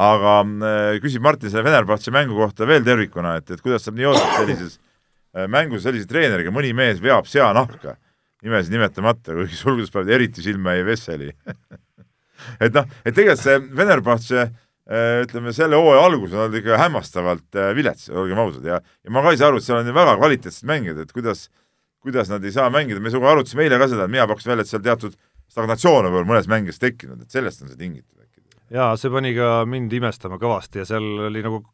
[0.00, 4.08] aga äh, küsib Martin selle Venerbatsi mängu kohta veel tervikuna, et, et kuidas saab nii
[4.14, 7.98] et sellises äh, mängus sellise treeneriga mõni mees veab seanahka,
[8.42, 11.28] nimesid nimetamata, kuigi sulgudes peavad eriti silma ei Vesseli
[12.64, 14.50] et noh, et tegelikult see Venerbatsi äh,
[15.26, 19.34] ütleme, selle hooaja algus on olnud ikka hämmastavalt vilets, olgem ausad, ja, ja ma ka
[19.34, 21.50] ei saa aru, et seal on ju väga kvaliteetsed mängijad, et kuidas
[22.04, 24.66] kuidas nad ei saa mängida, me sinuga arutasime eile ka seda, et mina pakkusin välja,
[24.66, 25.16] et seal teatud
[25.50, 28.44] stagnatsioon on võib-olla mõnes mängijas tekkinud, et sellest on see tingitud äkki.
[28.76, 31.64] jaa, see pani ka mind imestama kõvasti ja seal oli nagu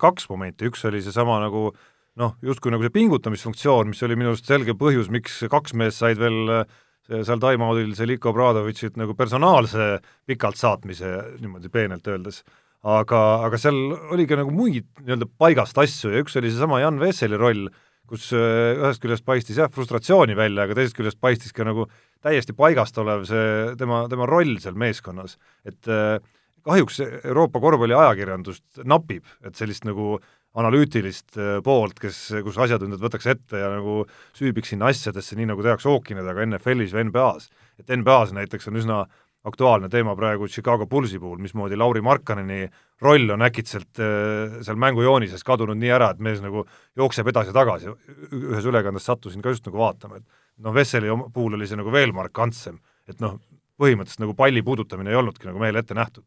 [0.00, 1.68] kaks momenti, üks oli seesama nagu
[2.16, 6.20] noh, justkui nagu see pingutamisfunktsioon, mis oli minu arust selge põhjus, miks kaks meest said
[6.20, 6.64] veel
[7.06, 12.42] seal time-out'il Zeliko Bradovitšit nagu personaalse pikalt saatmise, niimoodi peenelt öeldes.
[12.86, 13.76] aga, aga seal
[14.14, 17.68] oli ka nagu muid nii-öelda paigast asju ja üks oli seesama Jan Vesseli roll,
[18.10, 21.88] kus äh, ühest küljest paistis jah, frustratsiooni välja, aga teisest küljest paistis ka nagu
[22.24, 25.36] täiesti paigast olev see tema, tema roll seal meeskonnas.
[25.66, 26.18] et äh,
[26.66, 30.16] kahjuks Euroopa korvpalliajakirjandust napib, et sellist nagu
[30.56, 34.04] analüütilist äh, poolt, kes, kus asjatundjad võtaks ette ja nagu
[34.36, 37.50] süübiks sinna asjadesse, nii nagu tehakse ookeanidega NFL-is või NBA-s.
[37.82, 39.04] et NBA-s näiteks on üsna
[39.46, 42.66] aktuaalne teema praegu Chicago Bullsi puhul, mismoodi Lauri Markkaneni
[43.02, 46.64] roll on äkitselt äh, seal mängujoonises kadunud nii ära, et mees nagu
[46.98, 47.92] jookseb edasi-tagasi,
[48.34, 52.14] ühes ülekandes sattusin ka just nagu vaatama, et noh, Vesseli puhul oli see nagu veel
[52.16, 53.38] markantsem, et noh,
[53.80, 56.24] põhimõtteliselt nagu palli puudutamine ei olnudki nagu mehele ette nähtud.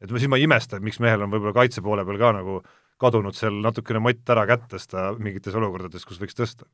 [0.00, 2.60] et siis ma ei imesta, et miks mehel on võib-olla kaitse poole peal ka nagu
[3.02, 6.64] kadunud seal natukene mott ära kätt tõsta mingites olukordades, kus võiks tõsta.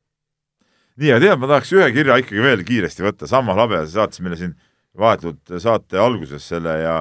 [1.01, 4.39] nii, aga tead, ma tahaks ühe kirja ikkagi veel kiiresti võtta, Sammo Labea saatis meile
[4.39, 4.55] siin
[4.99, 6.99] vahetult saate alguses selle ja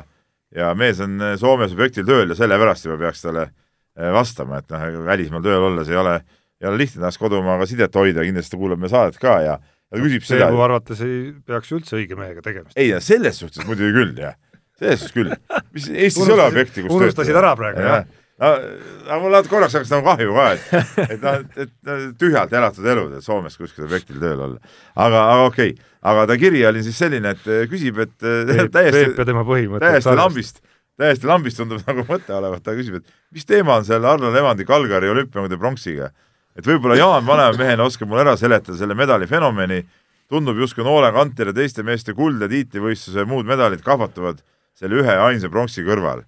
[0.53, 5.05] ja mees on Soomes objektil tööl ja sellepärast juba peaks talle eh, vastama, et noh,
[5.07, 6.19] välismaal tööl olles ei ole,
[6.61, 10.01] ei ole lihtne ennast kodumaaga sidet hoida, kindlasti kuulab meie saadet ka ja ja ta
[10.01, 10.49] küsib seda.
[10.53, 12.77] mu arvates ei peaks üldse õige mehega tegemist.
[12.77, 14.37] ei, selles suhtes muidugi küll, jah.
[14.79, 15.33] selles suhtes küll.
[15.73, 19.75] mis Eestis ei ole objekti, kus unustasid ära praegu, jah no aga mul natuke korraks
[19.77, 21.71] hakkas nagu kahju ka, et, et noh, et,
[22.19, 24.73] tühjalt elatud elud, et Soomes kuskil objektil tööl olla.
[24.95, 28.71] aga, aga okei okay., aga ta kiri oli siis selline, et eh, küsib, et Peep,
[28.73, 29.85] täiesti, Peep põhimõtted.
[29.85, 30.61] täiesti lambist,
[30.99, 34.67] täiesti lambist tundub nagu mõte olevat, ta küsib, et mis teema on selle Arno Levandi
[34.67, 36.11] Kalgari olümpiamängude pronksiga.
[36.57, 39.83] et võib-olla Jaan vanema mehena oskab mulle ära seletada selle medali fenomeni,
[40.29, 44.43] tundub justkui Noole Kanter ja teiste meeste kuld ja tiitlivõistluse muud medalid kahvatuvad
[44.75, 46.23] selle ühe ainsa pronksi kõrval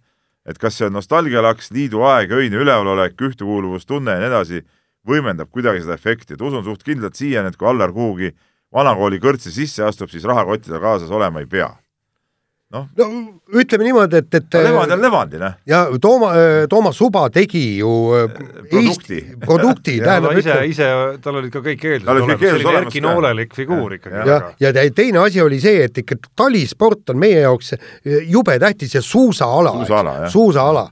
[0.46, 4.66] et kas see on nostalgialaks, liidu aeg, öine ülevalolek, ühtekuuluvustunne ja nii edasi,
[5.08, 8.34] võimendab kuidagi seda efekti, et usun suht kindlalt siiani, et kui Allar kuhugi
[8.74, 11.74] vanakooli kõrtsi sisse astub, siis rahakottidel kaasas olema ei pea
[12.74, 12.88] noh.
[12.98, 13.08] No
[13.62, 15.56] ütleme niimoodi, et, et Levand on Levandi, noh.
[15.70, 16.32] ja Tooma,
[16.70, 18.26] Toomas Suba tegi ju äh,
[18.72, 20.90] produkti, produkti tähendab ise, ise,
[21.24, 24.26] tal olid ka kõik eeldused olemas, selline Erki Noolelik figuur ikkagi.
[24.32, 27.76] ja, ja, ja teine asi oli see, et ikka talisport on meie jaoks
[28.28, 30.88] jube tähtis ja suusaala, suusaala, suusaala.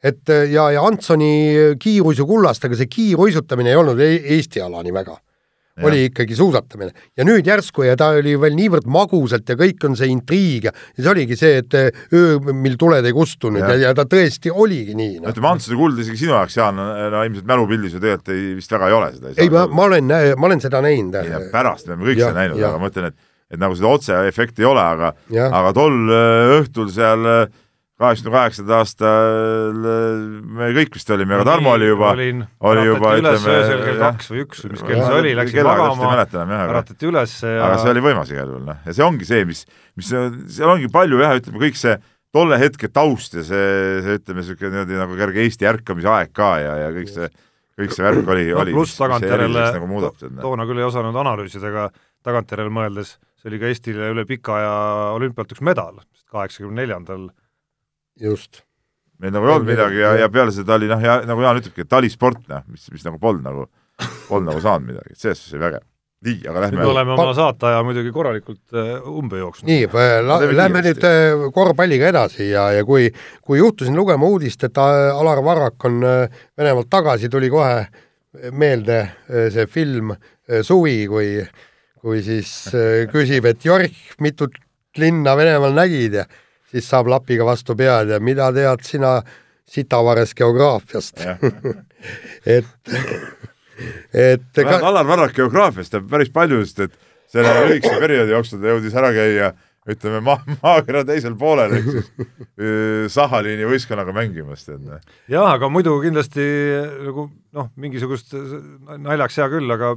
[0.00, 4.80] Et ja, ja Antsoni kiirus ju kullast, aga see kiiruisutamine ei olnud e-, Eesti ala
[4.80, 5.18] nii väga
[5.86, 6.92] oli ikkagi suusatamine.
[7.16, 10.72] ja nüüd järsku ja ta oli veel niivõrd magusalt ja kõik on see intriig ja
[10.74, 14.04] ja see oligi see, et eh, öö, mil tuled ei kustunud ja, ja, ja ta
[14.10, 15.30] tõesti oligi nii no..
[15.32, 18.90] ütleme, Antsuse kuld isegi sinu jaoks, Jaan, no ilmselt mälupildis ju tegelikult ei, vist väga
[18.90, 19.34] ei ole seda.
[19.36, 21.18] ei, ma, ma olen, ma olen seda näinud.
[21.54, 24.68] pärast me oleme kõik seda näinud, aga ma ütlen, et et nagu seda otseefekti ei
[24.70, 25.10] ole, aga
[25.50, 27.40] aga tol äh, õhtul seal äh,
[28.00, 29.82] kaheksakümne kaheksandal aastal
[30.60, 32.12] me kõik vist olime, aga Tarmo oli juba,
[32.70, 36.14] oli juba ütleme öösel kell kaks või üks või mis kell see oli, läksid magama,
[36.62, 39.66] äratati üles ja aga see oli võimas igal juhul, noh, ja see ongi see, mis,
[40.00, 41.98] mis seal ongi palju jah, ütleme kõik see
[42.34, 43.66] tolle hetke taust ja see,
[44.06, 47.28] see ütleme, niisugune niimoodi nagu kerge Eesti ärkamise aeg ka ja, ja kõik see,
[47.80, 51.90] kõik see värk oli no,, oli pluss tagantjärele, nagu toona küll ei osanud analüüsida, aga
[52.24, 54.72] tagantjärele mõeldes, see oli ka Eestile üle pika aja
[55.18, 57.28] olümpialt üks medal, kaheksakümne neljandal
[58.20, 58.64] just.
[59.20, 61.84] meil nagu ei olnud midagi ja, ja peale seda oli noh, ja nagu Jaan ütlebki,
[61.84, 63.68] et talisport noh, mis, mis nagu polnud nagu,
[64.28, 65.86] polnud nagu saanud midagi, et selles suhtes oli vägev.
[66.28, 69.68] nii, aga lähme nüüd oleme oma saateaja muidugi korralikult uh, umbe jooksnud.
[69.70, 69.88] nii,
[70.56, 73.10] lähme nüüd uh, korvpalliga edasi ja, ja kui,
[73.44, 77.84] kui juhtusin lugema uudist, et Alar Varrak on Venemaalt tagasi, tuli kohe
[78.54, 79.02] meelde
[79.50, 80.14] see film
[80.62, 81.34] Suvi, kui
[82.00, 82.50] kui siis
[83.12, 84.54] küsib, et Jorg, mitut
[84.96, 86.24] linna Venemaal nägid ja
[86.70, 89.18] siis saab lapiga vastu pead ja mida tead sina
[89.70, 91.22] sitavares geograafiast
[92.56, 92.70] et,
[94.14, 94.78] et ka...
[94.80, 97.00] Alar Varrak geograafiast teab päris palju, sest et
[97.30, 99.52] selle lühikese perioodi jooksul ta jõudis ära käia
[99.90, 104.82] ütleme maa, maakera teisel poolel, ehk siis Sahaliini võistkonnaga mängimas, tead.
[104.84, 105.00] Noh.
[105.30, 106.44] jah, aga muidu kindlasti
[107.06, 108.34] nagu noh, mingisugust
[109.00, 109.94] naljaks hea küll, aga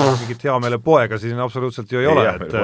[0.00, 2.54] noh, mingit heameelepoega siin absoluutselt ju ei, ei ole, et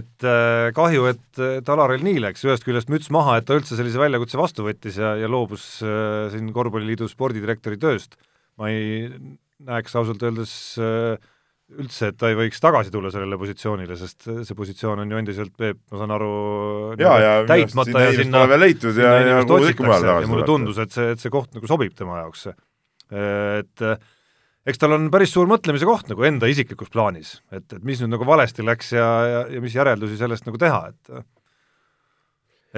[0.00, 3.76] et äh, kahju, et, et Alaril nii läks, ühest küljest müts maha, et ta üldse
[3.78, 8.16] sellise väljakutse vastu võttis ja, ja loobus äh, siin Korvpalliliidu spordidirektori tööst.
[8.60, 9.10] ma ei
[9.68, 11.20] näeks ausalt öeldes äh,
[11.80, 15.52] üldse, et ta ei võiks tagasi tulla sellele positsioonile, sest see positsioon on ju endiselt,
[15.58, 16.30] Peep, ma saan aru,
[17.46, 21.30] täitmata ja sinna, leitud ja, ja, ja, ja, ja mulle tundus, et see, et see
[21.32, 22.48] koht nagu sobib tema jaoks.
[23.10, 24.10] et äh,
[24.68, 28.12] eks tal on päris suur mõtlemise koht nagu enda isiklikus plaanis, et, et mis nüüd
[28.12, 31.28] nagu valesti läks ja, ja, ja mis järeldusi sellest nagu teha, et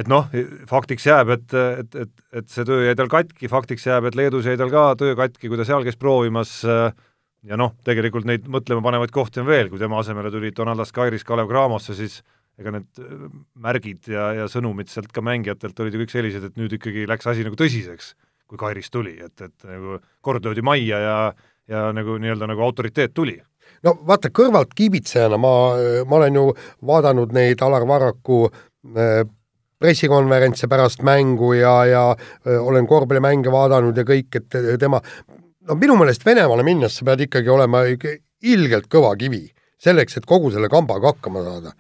[0.03, 0.31] et noh,
[0.71, 4.47] faktiks jääb, et, et, et, et see töö jäi tal katki, faktiks jääb, et Leedus
[4.49, 9.13] jäi tal ka töö katki, kui ta seal käis proovimas ja noh, tegelikult neid mõtlemapanevaid
[9.13, 12.23] kohti on veel, kui tema asemele tuli Donaldas Kairis Kalev Cramosse, siis
[12.61, 13.05] ega need
[13.61, 17.29] märgid ja, ja sõnumid sealt ka mängijatelt olid ju kõik sellised, et nüüd ikkagi läks
[17.29, 18.15] asi nagu tõsiseks,
[18.49, 21.33] kui Kairis tuli, et, et nagu kord löödi majja ja ja
[21.69, 23.37] nagu nii-öelda nagu autoriteet tuli
[23.87, 25.53] no vaata, kõrvalt kiibitsejana ma,
[26.07, 26.49] ma olen ju
[26.87, 29.23] vaadanud neid Alar Varraku äh,
[29.83, 32.03] pressikonverentse pärast mängu ja, ja
[32.47, 35.01] öö, olen korvpallimänge vaadanud ja kõik, et tema,
[35.69, 39.49] no minu meelest Venemaale minnes sa pead ikkagi olema ilgelt kõva kivi
[39.83, 41.73] selleks, et kogu selle kambaga hakkama saada.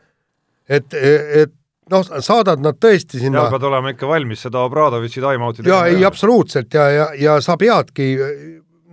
[0.68, 1.54] et, et
[1.92, 3.46] noh, saadad nad tõesti sinna.
[3.52, 8.16] pead olema ikka valmis seda Obradovitši time-out'i jaa, ei absoluutselt ja, ja, ja sa peadki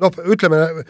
[0.01, 0.83] noh, ütleme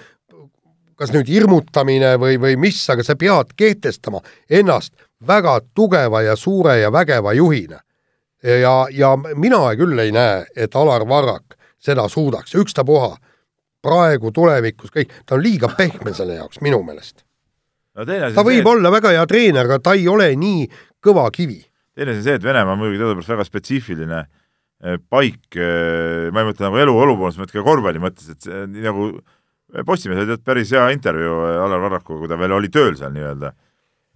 [0.99, 4.93] kas nüüd hirmutamine või, või mis, aga sa pead kehtestama ennast
[5.27, 7.79] väga tugeva ja suure ja vägeva juhina.
[8.43, 13.15] ja, ja mina küll ei näe, et Alar Varrak seda suudaks, ükstapuha,
[13.83, 17.23] praegu, tulevikus, kõik, ta on liiga pehme selle jaoks minu meelest
[17.95, 18.05] no,.
[18.05, 20.67] ta võib see, olla väga hea treener, aga ta ei ole nii
[21.03, 21.61] kõva kivi.
[21.95, 24.27] teine asi on see, et Venemaa on muidugi teadupärast väga spetsiifiline eh,
[24.79, 28.65] paik, eh, ma ei mõtle nagu eluolu poolest, ma mõtlen ka korvpalli mõttes, et see
[28.71, 29.11] nii nagu
[29.85, 33.51] Postimehes oli päris hea intervjuu Alar Varrakuga, kui ta veel oli tööl seal nii-öelda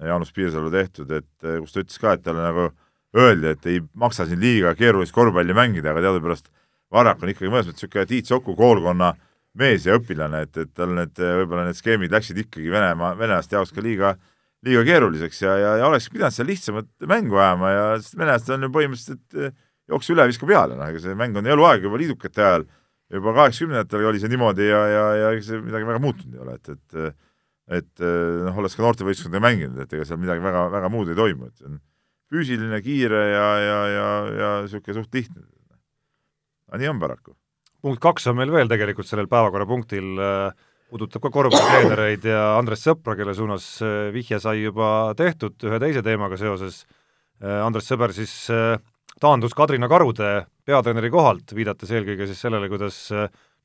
[0.01, 1.27] Jaanus Piirsalu tehtud, et
[1.61, 2.71] kus ta ütles ka, et talle nagu
[3.13, 6.49] öeldi, et ei maksa siin liiga keerulist korvpalli mängida, aga teadupärast
[6.93, 9.11] Varrak on ikkagi mõnes mõttes niisugune Tiit Soku koolkonna
[9.57, 13.73] mees ja õpilane, et, et tal need, võib-olla need skeemid läksid ikkagi Venemaa, venelaste jaoks
[13.73, 14.15] ka liiga,
[14.65, 18.67] liiga keeruliseks ja, ja, ja oleks pidanud seal lihtsamat mängu ajama ja sest venelased on
[18.67, 19.53] ju põhimõtteliselt
[19.91, 22.65] jooksu üle, viska peale, noh, ega see mäng on eluaeg juba liidukate ajal,
[23.13, 26.59] juba kaheksakümnendatel oli see niimoodi ja, ja, ja ega see midagi väga muutunud ei ole,
[26.59, 27.21] et, et
[27.73, 31.47] et noh, olles ka noortevõistkondadega mänginud, et ega seal midagi väga, väga muud ei toimu,
[31.47, 31.77] et see on
[32.33, 34.09] füüsiline, kiire ja, ja, ja,
[34.39, 35.45] ja niisugune suht lihtne.
[36.71, 37.35] aga nii on paraku.
[37.83, 43.15] punkt kaks on meil veel tegelikult sellel päevakorrapunktil, eh, puudutab ka korvpallitreenereid ja Andres Sõpra,
[43.19, 46.83] kelle suunas eh, vihje sai juba tehtud ühe teise teemaga seoses.
[47.43, 48.31] Andres Sõber siis
[49.21, 52.97] taandus Kadrina Karude peatreeneri kohalt, viidates eelkõige siis sellele, kuidas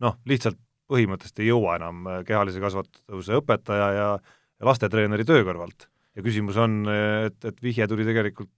[0.03, 5.89] noh, lihtsalt põhimõtteliselt ei jõua enam äh, kehalise kasvatuse õpetaja ja, ja lastetreeneri töö kõrvalt.
[6.17, 8.51] ja küsimus on, et, et vihje tuli tegelikult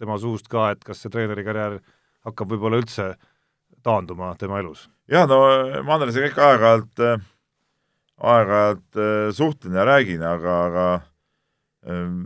[0.00, 1.80] tema suust ka, et kas see treeneri karjäär
[2.26, 3.12] hakkab võib-olla üldse
[3.84, 4.88] taanduma tema elus?
[5.10, 5.42] jah, no
[5.84, 7.26] ma Andresega ikka aeg-ajalt, äh,
[8.34, 10.86] aeg-ajalt äh, suhtlen ja räägin, aga, aga
[11.90, 12.22] ähm,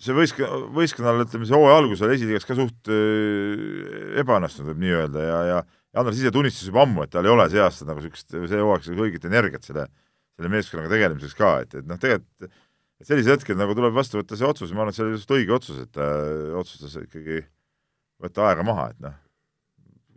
[0.00, 2.90] see võistkonna, võistkonnal, ütleme, see hooaja algus oli esiliigas ka suht
[4.22, 5.60] ebaõnnestunud, võib nii öelda, ja, ja
[6.00, 9.04] Andres ise tunnistas juba ammu, et tal ei ole see aasta nagu niisugust, see hooaeg
[9.06, 9.88] õiget energiat selle,
[10.38, 12.50] selle meeskonnaga tegelemiseks ka, et, et noh, tegelikult
[13.00, 15.32] et sellisel hetkel nagu tuleb vastu võtta see otsus ma arvan, et see oli just
[15.32, 16.06] õige otsus, et ta
[16.60, 17.40] otsustas ikkagi
[18.20, 19.16] võtta aega maha, et noh,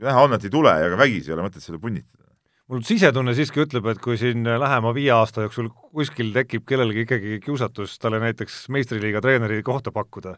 [0.03, 2.22] näha on, et ei tule ja ka vägisi ei ole mõtet seda punnitada.
[2.71, 7.39] Mul sisetunne siiski ütleb, et kui siin lähema viie aasta jooksul kuskil tekib kellelgi ikkagi
[7.43, 10.37] kiusatus talle näiteks meistriliiga treeneri kohta pakkuda,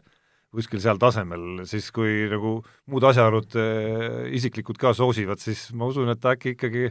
[0.54, 2.58] kuskil seal tasemel, siis kui nagu
[2.90, 6.88] muud asjaolud äh, isiklikud ka soosivad, siis ma usun, et ta äkki ikkagi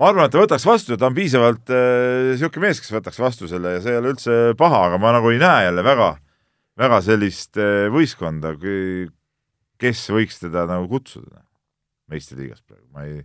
[0.00, 3.50] ma arvan, et ta võtaks vastu, ta on piisavalt niisugune äh, mees, kes võtaks vastu
[3.50, 6.10] selle ja see ei ole üldse paha, aga ma nagu ei näe jälle väga,
[6.80, 8.56] väga sellist äh, võistkonda,
[9.84, 11.44] kes võiks teda nagu kutsuda
[12.10, 13.22] meistriliigas praegu, ma ei,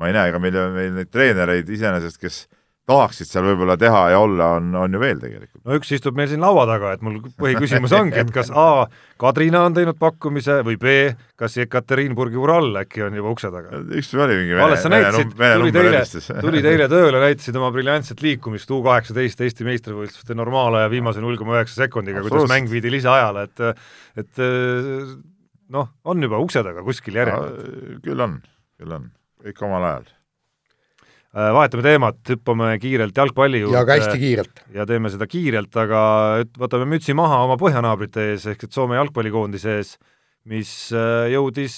[0.00, 2.44] ma ei näe, ega meil, meil neid treenereid iseenesest, kes
[2.88, 5.62] tahaksid seal võib-olla teha ja olla, on, on ju veel tegelikult.
[5.64, 8.84] no üks istub meil siin laua taga, et mul põhiküsimus ongi, et kas A,
[9.20, 10.96] Kadrina on teinud pakkumise või B,
[11.40, 13.80] kas Ekaterinburgi Ural äkki on juba ukse taga?
[13.88, 16.04] üks oli mingi alles sa näitasid, tulid eile,
[16.48, 21.56] tulid eile tööle, näitasid oma briljantset liikumist U kaheksateist Eesti meistrivõistluste normaalaja viimase null koma
[21.56, 23.64] üheksa sekundiga, kuidas mäng viidi lisaajale, et
[24.20, 24.44] et
[25.72, 28.00] noh, on juba ukse taga kuskil järjekord.
[28.04, 28.42] küll on,
[28.76, 29.08] küll on,
[29.44, 30.12] kõik omal ajal
[31.34, 33.74] Äh, vahetame teemat, hüppame kiirelt jalgpalli juurde.
[33.74, 34.60] ja ka hästi kiirelt.
[34.70, 36.02] ja teeme seda kiirelt, aga
[36.62, 39.90] võtame mütsi maha oma põhjanaabrite ees, ehk et Soome jalgpallikoondise ees,
[40.46, 41.74] mis äh, jõudis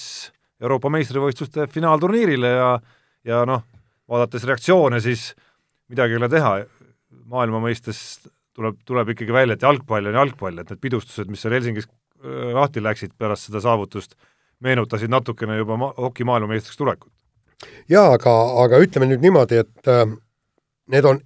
[0.61, 2.69] Euroopa meistrivõistluste finaalturniirile ja
[3.25, 3.65] ja noh,
[4.05, 5.31] vaadates reaktsioone, siis
[5.89, 6.53] midagi ei ole teha,
[7.25, 7.99] maailma mõistes
[8.53, 12.53] tuleb, tuleb ikkagi välja, et jalgpall on jalgpall, et need pidustused, mis seal Helsingis äh,
[12.53, 14.13] lahti läksid pärast seda saavutust,
[14.61, 17.15] meenutasid natukene juba ma-, hoki maailmameistriks tulekut
[17.89, 18.33] jaa, aga,
[18.63, 20.05] aga ütleme nüüd niimoodi, et äh,
[20.93, 21.21] need on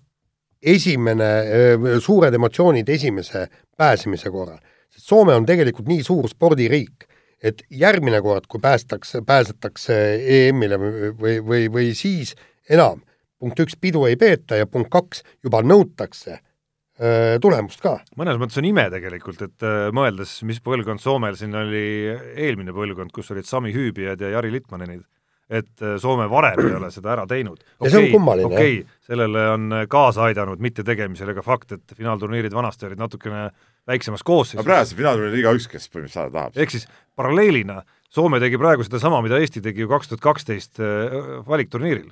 [0.62, 4.60] esimene äh,, suured emotsioonid esimese pääsemise korral.
[4.92, 7.08] sest Soome on tegelikult nii suur spordiriik,
[7.42, 9.98] et järgmine kord, kui päästakse, pääsetakse
[10.38, 12.36] EM-ile või, või, või siis
[12.70, 13.02] enam,
[13.42, 17.98] punkt üks, pidu ei peeta ja punkt kaks, juba nõutakse äh, tulemust ka.
[18.20, 19.66] mõnes mõttes on ime tegelikult, et
[19.96, 25.08] mõeldes, mis põlvkond Soomel siin oli eelmine põlvkond, kus olid Sami Hüübijad ja Jari Litmanenid
[25.52, 27.60] et äh, Soome varem ei ole seda ära teinud.
[27.82, 28.76] ja okei okay,,
[29.06, 33.50] sellele on äh, kaasa aidanud mittetegemisele ka fakt, et finaalturniirid vanasti olid natukene
[33.88, 34.62] väiksemas koosseisus.
[34.62, 36.62] aga praegu see finaalturniir igaüks, kes põhimõtteliselt saada tahab.
[36.64, 36.88] ehk siis
[37.20, 37.82] paralleelina
[38.12, 42.08] Soome tegi praegu sedasama, mida Eesti tegi ju kaks tuhat kaksteist äh, valikturniiril.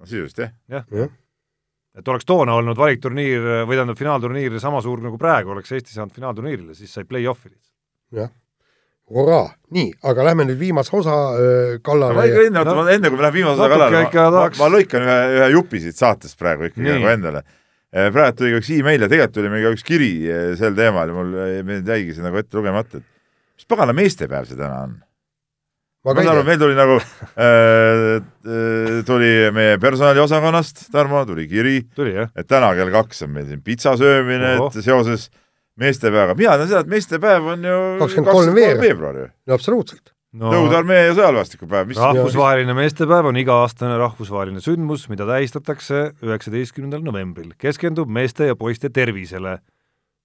[0.00, 0.54] no sisuliselt jah.
[0.68, 1.08] jah ja.
[2.00, 6.16] et oleks toona olnud valikturniir või tähendab, finaalturniir sama suur nagu praegu, oleks Eesti saanud
[6.16, 7.76] finaalturniirile, siis sai play-off'i lihtsalt.
[8.22, 8.32] jah
[9.12, 12.16] hurraa, nii, aga lähme nüüd viimase osa öö, kallale.
[12.16, 14.70] ma ikka enne, oota no,, enne kui me läheme viimase osa kallale, ma, ma, ma
[14.72, 17.44] lõikan ühe, ühe jupi siit saatest praegu ikkagi nagu endale.
[17.92, 20.12] praegu tuli ka üks email ja tegelikult tuli meil ka üks kiri
[20.60, 21.34] sel teemal ja mul
[21.92, 24.96] jäigi see nagu ette lugemata, et mis pagana meestepäev see täna on?
[26.04, 28.18] ma saan aru, meil tuli nagu äh,,
[29.08, 31.78] tuli meie personaliosakonnast, Tarmo, tuli kiri,
[32.36, 35.30] et täna kell kaks on meil siin pitsa söömine, et seoses
[35.80, 39.28] meestepäevaga, mina tean seda, et meestepäev on ju kakskümmend kolm veebruar ju.
[39.46, 40.50] no absoluutselt no,.
[40.50, 41.94] Nõukogude armee ja sõjaväestikupäev.
[41.98, 47.54] rahvusvaheline meestepäev on iga-aastane rahvusvaheline sündmus, mida tähistatakse üheksateistkümnendal novembril.
[47.58, 49.58] keskendub meeste ja poiste tervisele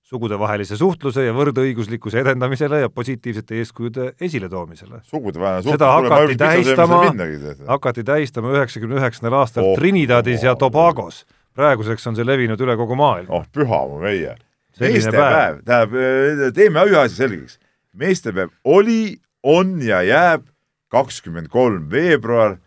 [0.10, 5.02] sugudevahelise suhtluse ja võrdõiguslikkuse edendamisele ja positiivsete eeskujude esiletoomisele.
[5.04, 7.02] sugudevaheline suhtlus seda hakati tähistama,
[7.68, 11.26] hakati tähistama üheksakümne üheksandal aastal oh, Trinidadis oh, ja Tobagos.
[11.54, 13.42] praeguseks on see levinud üle kogu maailma.
[13.42, 14.36] oh püha mu meie.
[14.80, 17.60] Meestepäev, tähendab, teeme ühe asja selgeks.
[17.94, 20.48] meestepäev oli, on ja jääb
[20.90, 22.58] kakskümmend kolm veebruar,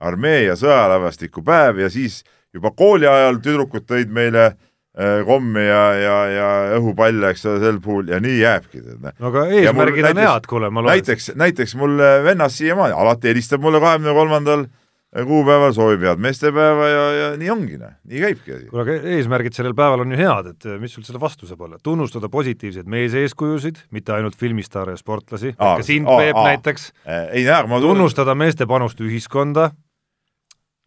[0.00, 2.22] armee ja sõjalaevastiku päev ja siis
[2.54, 4.56] juba kooli ajal tüdrukud tõid meile äh,
[4.94, 8.78] Äh, kommi ja, ja, ja õhupalle, eks ole, sel puhul ja nii jääbki.
[9.02, 11.00] no aga eesmärgid on head, kuule, ma loen.
[11.00, 14.62] näiteks, näiteks mul vennas siiamaani alati helistab mulle kahekümne kolmandal
[15.14, 18.66] kuupäeval, soovib head meestepäeva ja, ja nii ongi, noh, nii käibki asi.
[18.70, 21.78] kuule, aga eesmärgid sellel päeval on ju head, et mis sul selle vastu saab olla?
[21.82, 26.90] tunnustada positiivseid meeseeskujusid, mitte ainult filmistaare ja sportlasi, ka sind, Peep, näiteks.
[27.30, 29.70] Ei, näe, ma tunnustada meeste panust ühiskonda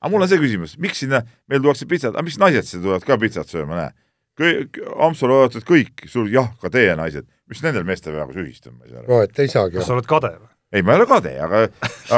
[0.01, 3.05] aga mul on see küsimus, miks sinna, meil tuuakse pitsat, aga miks naised siia tulevad
[3.07, 3.95] ka pitsat sööma, näe?
[4.37, 8.85] kõik, Hampsalu oodatud kõik, sul jah, ka teie naised, mis nendel meestepäevaga ühist on, ma
[8.85, 9.09] ei saa aru.
[9.09, 9.79] no et ei saagi.
[9.79, 10.51] kas sa oled kade või?
[10.75, 11.63] ei, ma ei ole kade, aga,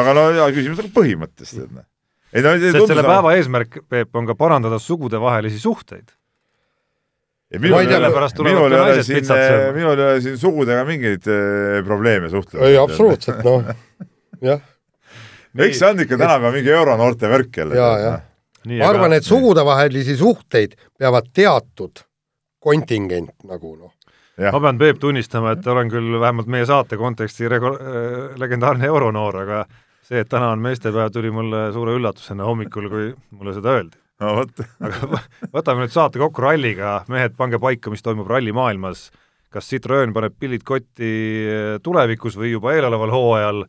[0.02, 1.88] aga no ja küsimus on põhimõttest, et noh.
[2.34, 6.10] Ei no sest selle päeva eesmärk, Peep, on ka parandada sugudevahelisi suhteid.
[7.60, 8.10] minul ei ole,
[8.46, 9.30] minul ei ole siin,
[9.76, 12.68] minul ei ole siin sugudega mingeid äh, probleeme suhtlemisel.
[12.70, 13.72] ei, absoluutselt, noh,
[14.52, 14.62] jah
[15.58, 17.76] eks see on ikka tänapäeval mingi euronoorte värk jälle.
[17.76, 18.22] Noh.
[18.80, 22.04] ma arvan, et sugudevahelisi suhteid peavad teatud
[22.60, 23.94] kontingent nagu noh.
[24.52, 29.42] ma pean, Peep, tunnistama, et olen küll vähemalt meie saate konteksti rego-, äh, legendaarne euronoor,
[29.46, 29.64] aga
[30.10, 33.98] see, et täna on meestepäev, tuli mulle suure üllatusena hommikul, kui mulle seda öeldi.
[34.20, 35.24] no vot aga
[35.56, 39.10] võtame nüüd saate kokku ralliga, mehed, pange paika, mis toimub rallimaailmas.
[39.50, 41.12] kas Citroen paneb pillid kotti
[41.84, 43.64] tulevikus või juba eeloleval hooajal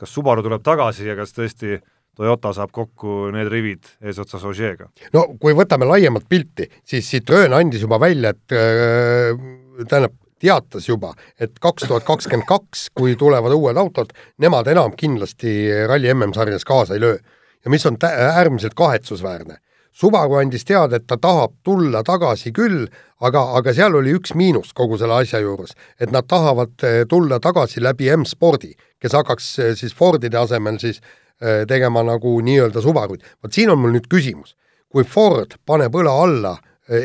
[0.00, 1.78] kas Subaru tuleb tagasi ja kas tõesti
[2.16, 4.88] Toyota saab kokku need rivid eesotsas Ožeega?
[5.12, 9.42] no kui võtame laiemat pilti, siis Citroen andis juba välja, et äh,
[9.84, 15.56] tähendab, teatas juba, et kaks tuhat kakskümmend kaks, kui tulevad uued autod, nemad enam kindlasti
[15.88, 17.18] ralli MM-sarjas kaasa ei löö.
[17.64, 19.56] ja mis on äärmiselt kahetsusväärne.
[19.92, 22.86] Subaru andis teada, et ta tahab tulla tagasi küll,
[23.20, 27.40] aga, aga seal oli üks miinus kogu selle asja juures, et nad tahavad äh, tulla
[27.40, 31.00] tagasi läbi M-spordi kes hakkaks eh, siis Fordide asemel siis
[31.40, 33.24] eh, tegema nagu nii-öelda Subaruid.
[33.42, 34.56] vot siin on mul nüüd küsimus,
[34.92, 36.64] kui Ford paneb õla alla eh,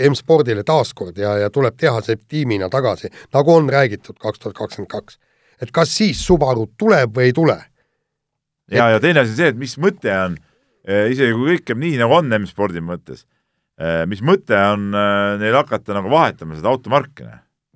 [0.09, 5.19] M-spordile taaskord ja, ja tuleb tehase tiimina tagasi, nagu on räägitud kaks tuhat kakskümmend kaks,
[5.61, 7.57] et kas siis Subaru tuleb või ei tule?
[8.71, 10.39] ja et..., ja teine asi on see, et mis mõte on,
[10.85, 13.25] isegi kui kõik käib nii, nagu on M-spordi mõttes,
[14.09, 14.91] mis mõte on
[15.41, 17.29] neil hakata nagu vahetama seda automarki?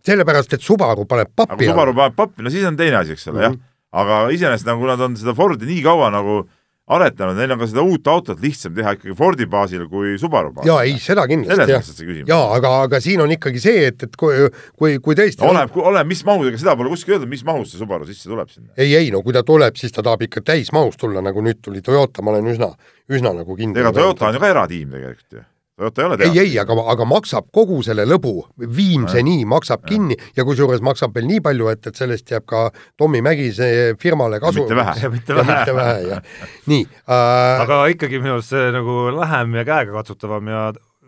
[0.06, 1.66] sellepärast, et Subaru paneb pappi.
[1.66, 3.58] Subaru paneb pappi, no siis on teine asi, eks ole mm, -hmm.
[3.58, 6.44] jah aga iseenesest nagu nad on seda Fordi nii kaua nagu
[6.86, 10.70] aretanud, neil on ka seda uut autot lihtsam teha ikkagi Fordi baasil kui Subaru baasil.
[10.70, 12.28] jaa, ei, seda kindlasti, jah.
[12.30, 14.46] jaa, aga, aga siin on ikkagi see, et, et kui,
[14.78, 17.74] kui, kui tõesti no, oleneb, oleneb, mis mahus, ega seda pole kuskil öeldud, mis mahus
[17.74, 18.70] see Subaru sisse tuleb sinna.
[18.78, 21.82] ei, ei no kui ta tuleb, siis ta tahab ikka täismahus tulla, nagu nüüd tuli
[21.86, 22.70] Toyota, ma olen üsna,
[23.10, 23.82] üsna nagu kindel.
[23.82, 25.46] ega Toyota on ju ka eratiim tegelikult ju
[25.76, 26.32] Toyota ei ole teada.
[26.32, 28.46] ei, ei, aga, aga maksab kogu selle lõbu,
[28.78, 29.90] viimseni maksab ja.
[29.90, 33.68] kinni ja kusjuures maksab veel nii palju, et, et sellest jääb ka Tommy Mägise
[34.00, 34.64] firmale kasu.
[34.64, 34.96] mitte vähe.
[35.04, 36.24] ja mitte vähe, mitte vähe, jah.
[36.72, 37.66] nii äh....
[37.66, 40.64] aga ikkagi minu arust see nagu lähem ja käegakatsutavam ja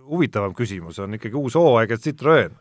[0.08, 2.60] huvitavam küsimus on ikkagi uus hooaeg ja Citroen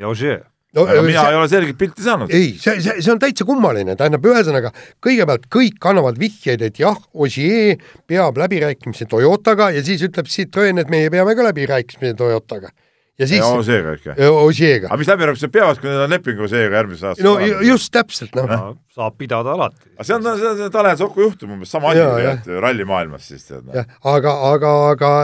[0.00, 0.40] ja Ogier
[0.74, 2.32] no, aga mina see, ei ole selget pilti saanud.
[2.34, 4.72] ei, see, see, see on täitsa kummaline, tähendab, ühesõnaga
[5.04, 7.78] kõigepealt kõik annavad vihjeid, et jah, Ogier
[8.10, 12.72] peab läbirääkimisi Toyotaga ja siis ütleb Citroen, et meie peame ka läbirääkimisi Toyotaga.
[13.18, 14.18] ja siis Ogier'ga ikka?
[14.32, 14.90] Ogier'ga.
[14.90, 17.30] aga mis läbirääkimised peavad, kui neil on leping Ogier'ga järgmisel aastal?
[17.30, 18.76] no just täpselt, noh no,.
[18.94, 19.94] saab pidada alati.
[19.94, 23.46] aga see on, see on, see on Tanel Soku juhtum umbes sama asi rallimaailmas siis
[23.50, 23.70] tead.
[23.74, 25.16] jah, aga, aga, aga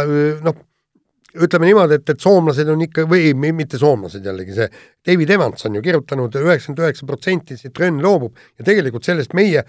[0.46, 0.66] noh
[1.39, 4.68] ütleme niimoodi, et, et soomlased on ikka või mitte soomlased jällegi, see
[5.07, 9.64] David Evans on ju kirjutanud üheksakümmend üheksa protsenti Citroen loobub ja tegelikult sellest meie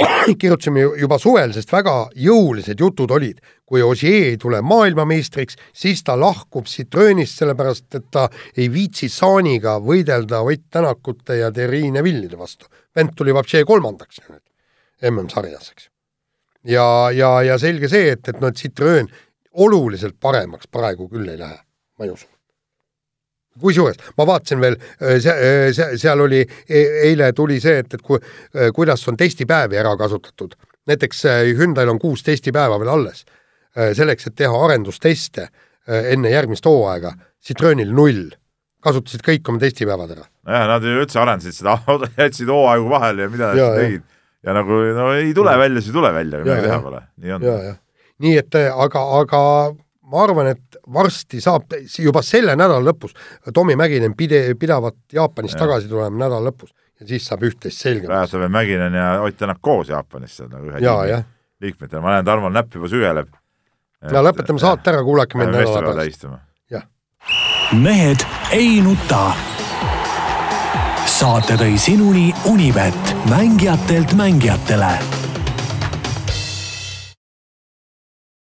[0.40, 6.16] kirjutasime juba suvel, sest väga jõulised jutud olid, kui Ogier ei tule maailmameistriks, siis ta
[6.18, 8.26] lahkub Citroenist, sellepärast et ta
[8.56, 12.66] ei viitsi Saaniga võidelda Ott Tänakute ja Thierry Neville'ide vastu.
[12.96, 14.20] vend tuli vapšee kolmandaks
[15.10, 15.88] MM-sarjas, eks.
[16.64, 19.08] ja, ja, ja selge see, et, et noh, Citroen
[19.54, 21.58] oluliselt paremaks praegu küll ei lähe,
[21.98, 22.28] ma ei usu
[23.60, 24.76] kusjuures ma vaatasin veel,
[25.22, 25.34] see,
[25.74, 26.40] see, seal oli,
[26.70, 28.18] eile tuli see, et, et ku,
[28.76, 30.54] kuidas on testipäevi ära kasutatud.
[30.90, 31.24] näiteks
[31.58, 33.24] Hyundai'l on kuus testipäeva veel alles.
[33.94, 35.48] selleks, et teha arendusteste
[35.86, 38.30] enne järgmist hooaega, Citroenil null.
[38.80, 40.24] kasutasid kõik oma testipäevad ära.
[40.46, 41.78] nojah, nad ju üldse arendasid seda,
[42.22, 44.02] jätsid hooaegu vahele ja mida nad tegid.
[44.46, 47.48] ja nagu no ei tule välja, siis ei tule välja, midagi teha pole, nii on.
[48.20, 49.40] Nii et aga, aga
[50.10, 53.14] ma arvan, et varsti saab juba selle nädala lõpus,
[53.54, 55.64] Tomi Mäkinen pide-, pidavat Jaapanist ja.
[55.64, 58.10] tagasi tulema nädala lõpus ja siis saab üht-teist selgemaks.
[58.10, 61.22] praegu veel Mäkinen ja Ott Tänak koos Jaapanisse nagu ühe tiimi
[61.60, 63.30] liikmetena, ma näen, Tarmol näpp juba sügeleb.
[64.10, 66.26] no lõpetame saate ära, kuulake meid nädala pärast.
[66.72, 66.86] jah.
[67.76, 69.30] mehed ei nuta.
[71.06, 75.19] saate tõi sinuni Unibet, mängijatelt mängijatele